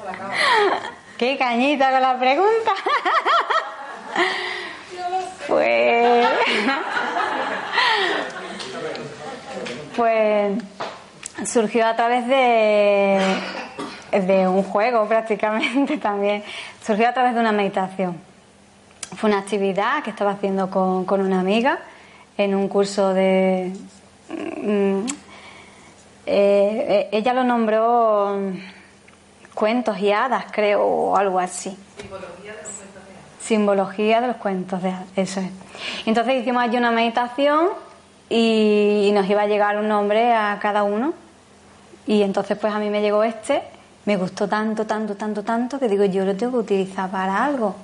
[1.18, 2.72] ¡Qué cañita con la pregunta!
[5.48, 6.28] Pues.
[9.96, 10.58] Pues
[11.46, 13.20] surgió a través de,
[14.12, 16.44] de un juego prácticamente también.
[16.84, 18.18] Surgió a través de una meditación.
[19.16, 21.78] Fue una actividad que estaba haciendo con, con una amiga
[22.38, 23.72] en un curso de.
[24.30, 25.06] mm,
[26.26, 28.40] eh, ella lo nombró
[29.54, 31.78] cuentos y hadas, creo, o algo así.
[33.40, 35.50] Simbología de los cuentos de hadas, eso es.
[36.06, 37.70] Entonces hicimos allí una meditación
[38.30, 41.14] y nos iba a llegar un nombre a cada uno.
[42.06, 43.64] Y entonces pues a mí me llegó este,
[44.06, 47.76] me gustó tanto, tanto, tanto, tanto, que digo, yo lo tengo que utilizar para algo.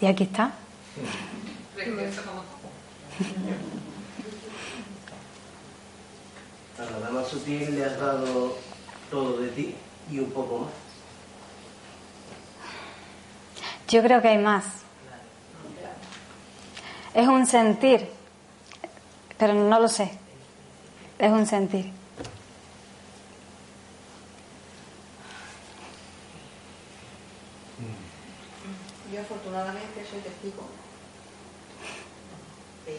[0.00, 0.52] Y aquí está.
[6.78, 8.56] A la dama sutil le has dado
[9.10, 9.74] todo de ti
[10.10, 10.70] y un poco más.
[13.88, 14.64] Yo creo que hay más.
[17.12, 18.08] Es un sentir,
[19.36, 20.12] pero no lo sé.
[21.18, 21.92] Es un sentir.
[29.12, 30.62] Yo afortunadamente soy testigo
[32.86, 32.94] de,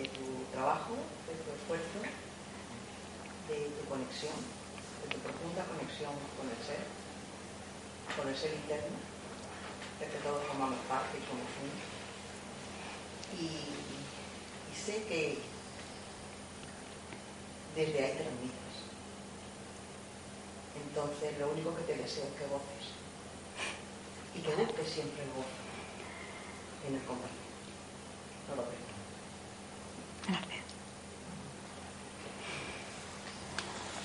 [0.00, 0.94] de tu trabajo,
[1.26, 2.00] de tu esfuerzo,
[3.50, 4.32] de tu conexión,
[5.58, 6.82] profunda conexión con el ser,
[8.16, 8.96] con el ser interno,
[9.98, 11.74] de que todos formamos parte y somos uno.
[13.38, 13.46] Y,
[14.70, 15.38] y sé que
[17.74, 18.76] desde ahí transmites.
[20.86, 22.94] Entonces lo único que te deseo es que goces
[24.34, 25.58] y que busques siempre el gozo
[26.86, 27.36] en el compartir.
[28.48, 28.78] No lo creo.
[30.28, 30.64] Gracias.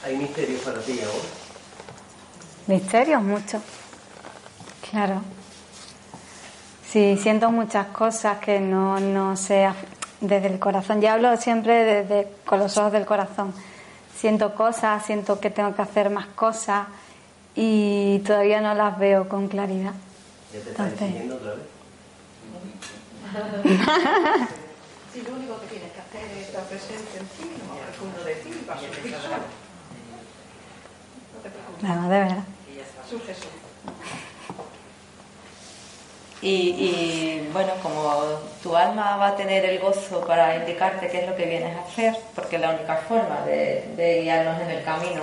[0.03, 1.42] Hay misterios para ti ahora.
[2.67, 3.61] Misterios, mucho.
[4.89, 5.21] Claro.
[6.89, 9.67] Sí, siento muchas cosas que no, no sé
[10.21, 11.01] desde el corazón.
[11.01, 13.53] Ya hablo siempre desde con los ojos del corazón.
[14.15, 16.87] Siento cosas, siento que tengo que hacer más cosas
[17.55, 19.93] y todavía no las veo con claridad.
[20.53, 21.63] Ya te estás Entonces- otra vez.
[25.13, 28.33] Si lo único que tienes que hacer es estar presente en ti, no profundo de
[28.33, 29.35] ti, va a surgir solo.
[31.32, 31.32] No
[31.81, 32.43] de verdad.
[36.41, 38.11] Y, y, bueno, como
[38.61, 41.83] tu alma va a tener el gozo para indicarte qué es lo que vienes a
[41.83, 45.21] hacer, porque la única forma de, de guiarnos en el camino.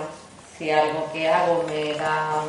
[0.57, 2.43] Si algo que hago me da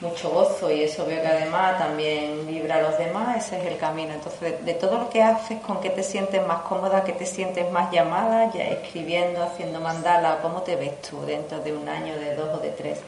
[0.00, 3.78] mucho gozo y eso veo que además también vibra a los demás, ese es el
[3.78, 4.12] camino.
[4.12, 7.70] Entonces, de todo lo que haces, ¿con qué te sientes más cómoda, qué te sientes
[7.72, 12.34] más llamada, ya escribiendo, haciendo mandala, cómo te ves tú dentro de un año, de
[12.34, 12.98] dos o de tres?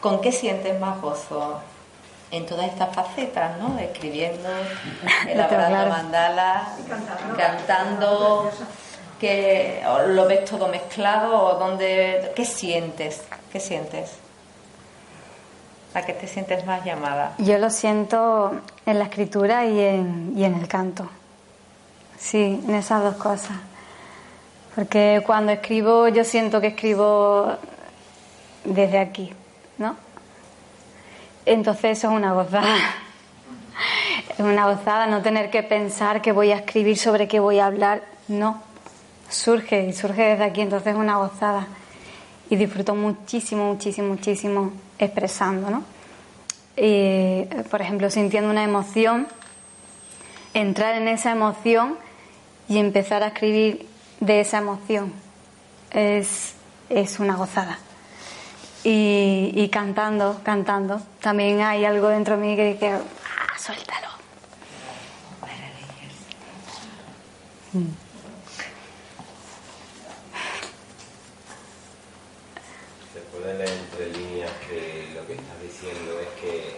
[0.00, 1.60] ¿Con qué sientes más gozo
[2.30, 3.78] en todas estas facetas, ¿no?
[3.78, 4.48] Escribiendo,
[5.28, 6.68] elaborando mandala,
[7.36, 8.50] cantando,
[9.20, 13.22] que o lo ves todo mezclado o dónde, ¿qué sientes?
[13.52, 14.25] ¿Qué sientes?
[15.96, 17.32] ¿A qué te sientes más llamada?
[17.38, 21.08] Yo lo siento en la escritura y en, y en el canto.
[22.18, 23.56] Sí, en esas dos cosas.
[24.74, 27.50] Porque cuando escribo, yo siento que escribo
[28.64, 29.32] desde aquí,
[29.78, 29.96] ¿no?
[31.46, 32.76] Entonces eso es una gozada.
[34.36, 37.64] Es una gozada no tener que pensar que voy a escribir sobre qué voy a
[37.64, 38.02] hablar.
[38.28, 38.62] No,
[39.30, 41.68] surge y surge desde aquí, entonces es una gozada.
[42.50, 45.84] Y disfruto muchísimo, muchísimo, muchísimo expresando, ¿no?
[46.76, 49.28] Y, por ejemplo, sintiendo una emoción,
[50.54, 51.96] entrar en esa emoción
[52.68, 53.86] y empezar a escribir
[54.20, 55.12] de esa emoción
[55.90, 56.54] es,
[56.88, 57.78] es una gozada.
[58.84, 64.06] Y, y, cantando, cantando, también hay algo dentro de mí que dice, ah, suéltalo.
[67.72, 67.92] Mm.
[73.12, 76.76] Se puede leer entre líneas que lo que estás diciendo es que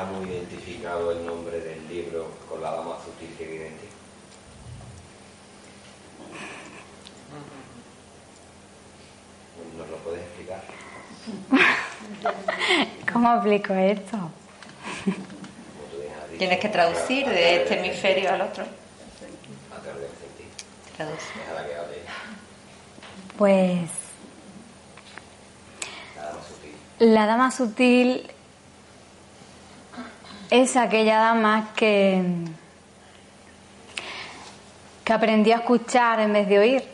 [0.00, 3.88] está muy identificado el nombre del libro con la dama sutil que vive en ti.
[9.76, 10.62] ¿Nos lo puedes explicar?
[13.12, 14.30] ¿Cómo aplico esto?
[16.38, 18.64] Tienes que traducir de este hemisferio al otro.
[21.78, 21.98] hable.
[23.36, 23.90] Pues
[26.98, 28.30] La dama sutil.
[30.50, 32.22] Es aquella dama que,
[35.04, 36.84] que aprendió a escuchar en vez de oír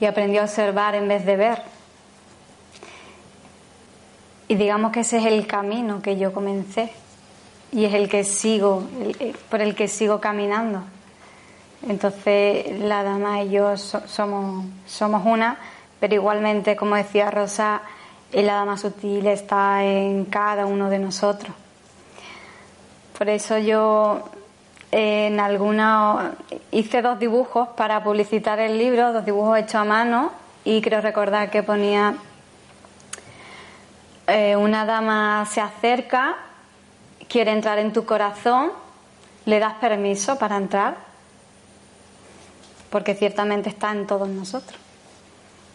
[0.00, 1.62] y aprendió a observar en vez de ver.
[4.46, 6.92] Y digamos que ese es el camino que yo comencé
[7.72, 8.84] y es el que sigo,
[9.50, 10.82] por el que sigo caminando.
[11.86, 15.58] Entonces la dama y yo so- somos, somos una,
[16.00, 17.82] pero igualmente, como decía Rosa,
[18.32, 21.54] eh, la dama sutil está en cada uno de nosotros.
[23.16, 24.28] Por eso yo
[24.90, 26.34] en alguna
[26.70, 30.32] hice dos dibujos para publicitar el libro, dos dibujos hechos a mano,
[30.64, 32.16] y creo recordar que ponía
[34.26, 36.36] eh, una dama se acerca,
[37.28, 38.72] quiere entrar en tu corazón,
[39.46, 40.96] le das permiso para entrar,
[42.90, 44.78] porque ciertamente está en todos nosotros.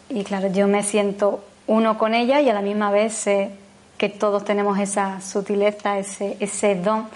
[0.08, 3.50] Y claro, yo me siento uno con ella y a la misma vez sé
[3.98, 7.08] que todos tenemos esa sutileza, ese, ese don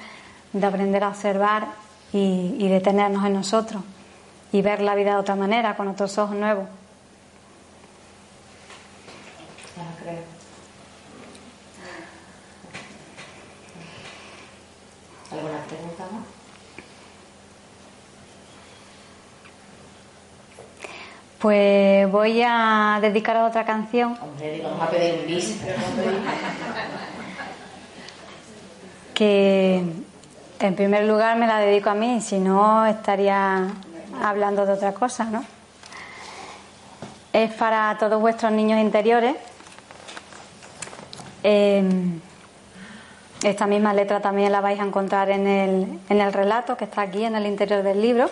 [0.52, 1.66] de aprender a observar
[2.12, 3.82] y, y detenernos en nosotros
[4.52, 6.66] y ver la vida de otra manera, con otros ojos nuevos.
[15.30, 15.87] ¿Alguna pregunta
[21.38, 25.60] Pues voy a dedicar a otra canción Hombre, a pedir un bis.
[29.14, 29.84] que
[30.58, 33.68] en primer lugar me la dedico a mí, si no estaría
[34.20, 35.44] hablando de otra cosa, ¿no?
[37.32, 39.36] Es para todos vuestros niños interiores.
[41.44, 41.84] Eh,
[43.44, 47.02] esta misma letra también la vais a encontrar en el, en el relato que está
[47.02, 48.28] aquí en el interior del libro.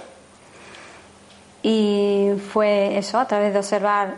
[1.62, 4.14] Y fue eso, a través de observar,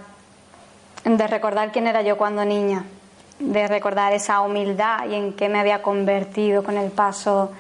[1.05, 2.85] de recordar quién era yo cuando niña,
[3.39, 7.53] de recordar esa humildad y en qué me había convertido con el paso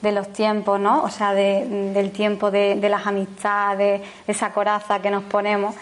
[0.00, 1.02] de los tiempos, ¿no?
[1.02, 5.74] O sea, de- del tiempo de, de las amistades, esa coraza que nos ponemos,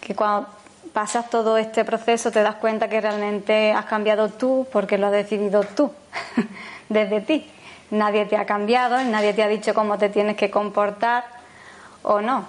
[0.00, 0.48] que cuando
[0.92, 5.12] pasas todo este proceso te das cuenta que realmente has cambiado tú porque lo has
[5.12, 5.92] decidido tú,
[6.88, 7.48] desde ti.
[7.90, 11.24] Nadie te ha cambiado, nadie te ha dicho cómo te tienes que comportar
[12.02, 12.46] o no.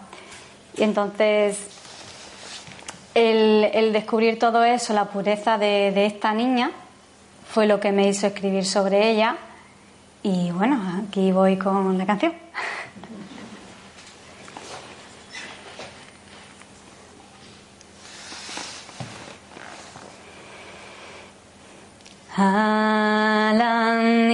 [0.77, 1.57] Y entonces,
[3.13, 6.71] el, el, descubrir todo eso, la pureza de, de esta niña,
[7.49, 9.35] fue lo que me hizo escribir sobre ella.
[10.23, 12.33] Y bueno, aquí voy con la canción.
[22.37, 24.29] Alan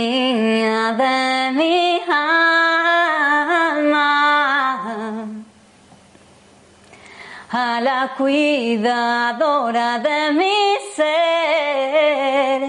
[8.16, 12.62] cuidadora de mi ser,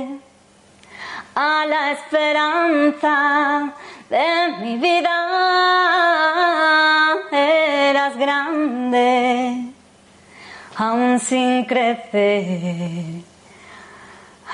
[1.35, 3.73] a la esperanza
[4.11, 5.17] de mi vida,
[7.31, 9.73] eras grande,
[10.77, 13.23] aún sin crecer.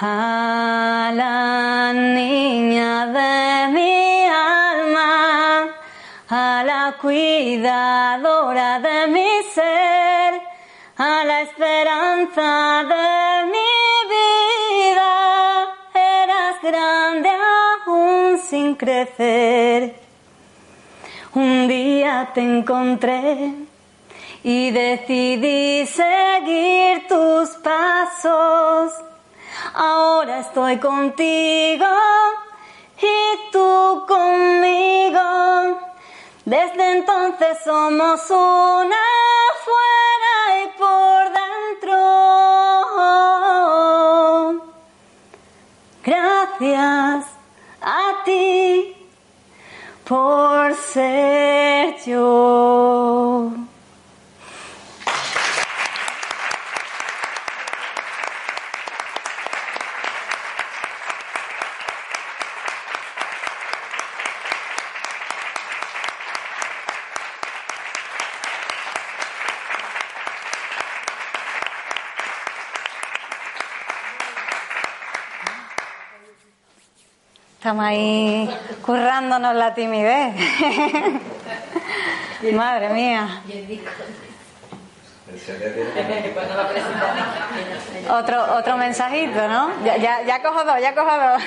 [0.00, 5.68] A la niña de mi alma,
[6.28, 10.43] a la cuidadora de mi ser,
[10.96, 13.72] a la esperanza de mi
[14.14, 15.74] vida.
[15.94, 17.30] Eras grande
[17.86, 19.96] aún sin crecer.
[21.34, 23.54] Un día te encontré
[24.42, 28.92] y decidí seguir tus pasos
[29.74, 31.86] ahora estoy contigo
[33.00, 35.20] y tú conmigo.
[36.44, 39.04] Desde entonces somos una
[39.64, 40.13] fuera y
[40.84, 42.00] por dentro.
[46.04, 47.24] Gracias
[47.80, 48.94] a ti
[50.04, 53.52] por ser yo.
[77.74, 78.48] Estamos ahí
[78.82, 80.32] currándonos la timidez.
[82.54, 83.42] Madre mía.
[88.10, 89.70] Otro, otro mensajito, ¿no?
[89.84, 91.42] Ya, ya, ya cojo dos, ya cojo dos.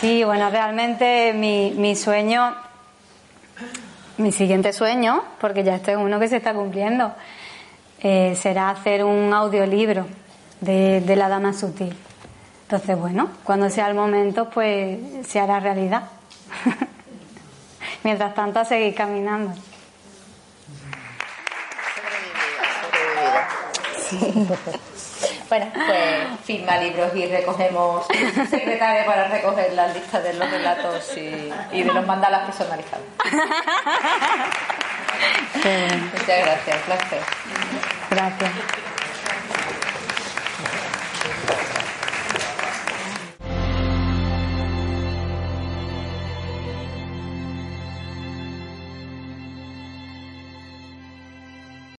[0.00, 2.56] Sí, bueno, realmente mi, mi sueño,
[4.16, 7.14] mi siguiente sueño, porque ya este es uno que se está cumpliendo,
[8.00, 10.06] eh, será hacer un audiolibro
[10.60, 11.94] de, de la Dama Sutil.
[12.70, 14.96] Entonces, bueno, cuando sea el momento, pues
[15.26, 16.04] se hará realidad.
[18.04, 19.52] Mientras tanto, a seguir caminando.
[25.48, 28.06] Bueno, pues firma libros y recogemos
[28.48, 33.04] secretaria para recoger las listas de los relatos y, y de los mandalas personalizados.
[35.56, 37.20] Muchas gracias, placer.
[38.10, 38.50] Gracias.